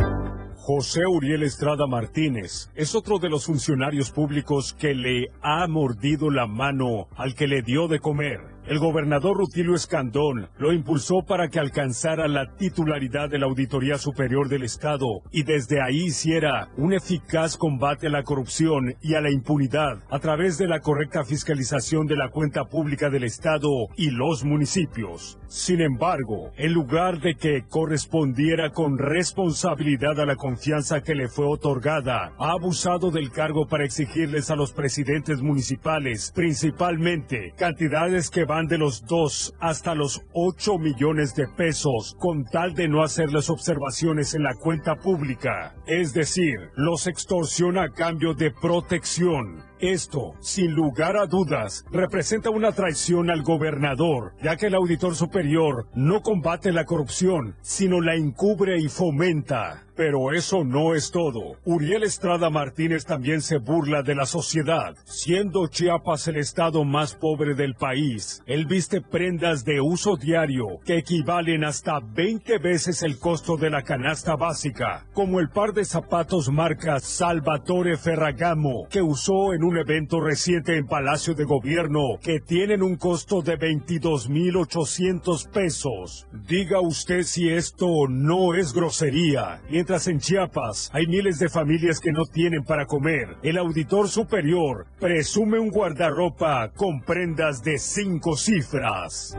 [0.56, 6.46] José Uriel Estrada Martínez es otro de los funcionarios públicos que le ha mordido la
[6.46, 8.57] mano al que le dio de comer.
[8.68, 14.50] El gobernador Rutilio Escandón lo impulsó para que alcanzara la titularidad de la Auditoría Superior
[14.50, 19.30] del Estado y desde ahí hiciera un eficaz combate a la corrupción y a la
[19.30, 24.44] impunidad a través de la correcta fiscalización de la cuenta pública del Estado y los
[24.44, 25.38] municipios.
[25.46, 31.46] Sin embargo, en lugar de que correspondiera con responsabilidad a la confianza que le fue
[31.46, 38.57] otorgada, ha abusado del cargo para exigirles a los presidentes municipales, principalmente, cantidades que van
[38.66, 44.34] de los 2 hasta los 8 millones de pesos con tal de no hacerles observaciones
[44.34, 45.74] en la cuenta pública.
[45.86, 49.62] Es decir, los extorsiona a cambio de protección.
[49.80, 55.86] Esto, sin lugar a dudas, representa una traición al gobernador, ya que el auditor superior
[55.94, 59.84] no combate la corrupción, sino la encubre y fomenta.
[59.98, 61.56] Pero eso no es todo.
[61.64, 64.94] Uriel Estrada Martínez también se burla de la sociedad.
[65.04, 70.98] Siendo Chiapas el estado más pobre del país, él viste prendas de uso diario que
[70.98, 76.48] equivalen hasta 20 veces el costo de la canasta básica, como el par de zapatos
[76.48, 82.84] marca Salvatore Ferragamo que usó en un evento reciente en Palacio de Gobierno que tienen
[82.84, 86.28] un costo de 22.800 pesos.
[86.46, 89.60] Diga usted si esto no es grosería.
[89.88, 95.58] En Chiapas hay miles de familias que no tienen para comer, el auditor superior presume
[95.58, 99.34] un guardarropa con prendas de cinco cifras.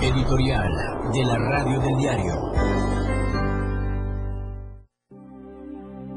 [0.00, 0.72] Editorial
[1.12, 2.52] de la Radio del Diario.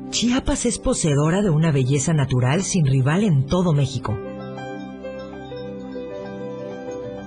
[0.09, 4.17] Chiapas es poseedora de una belleza natural sin rival en todo México.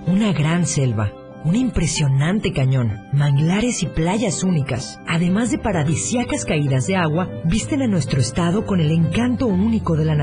[0.06, 1.12] Una gran selva,
[1.44, 7.86] un impresionante cañón, manglares y playas únicas, además de paradisíacas caídas de agua, visten a
[7.86, 10.18] nuestro estado con el encanto único de la naturaleza.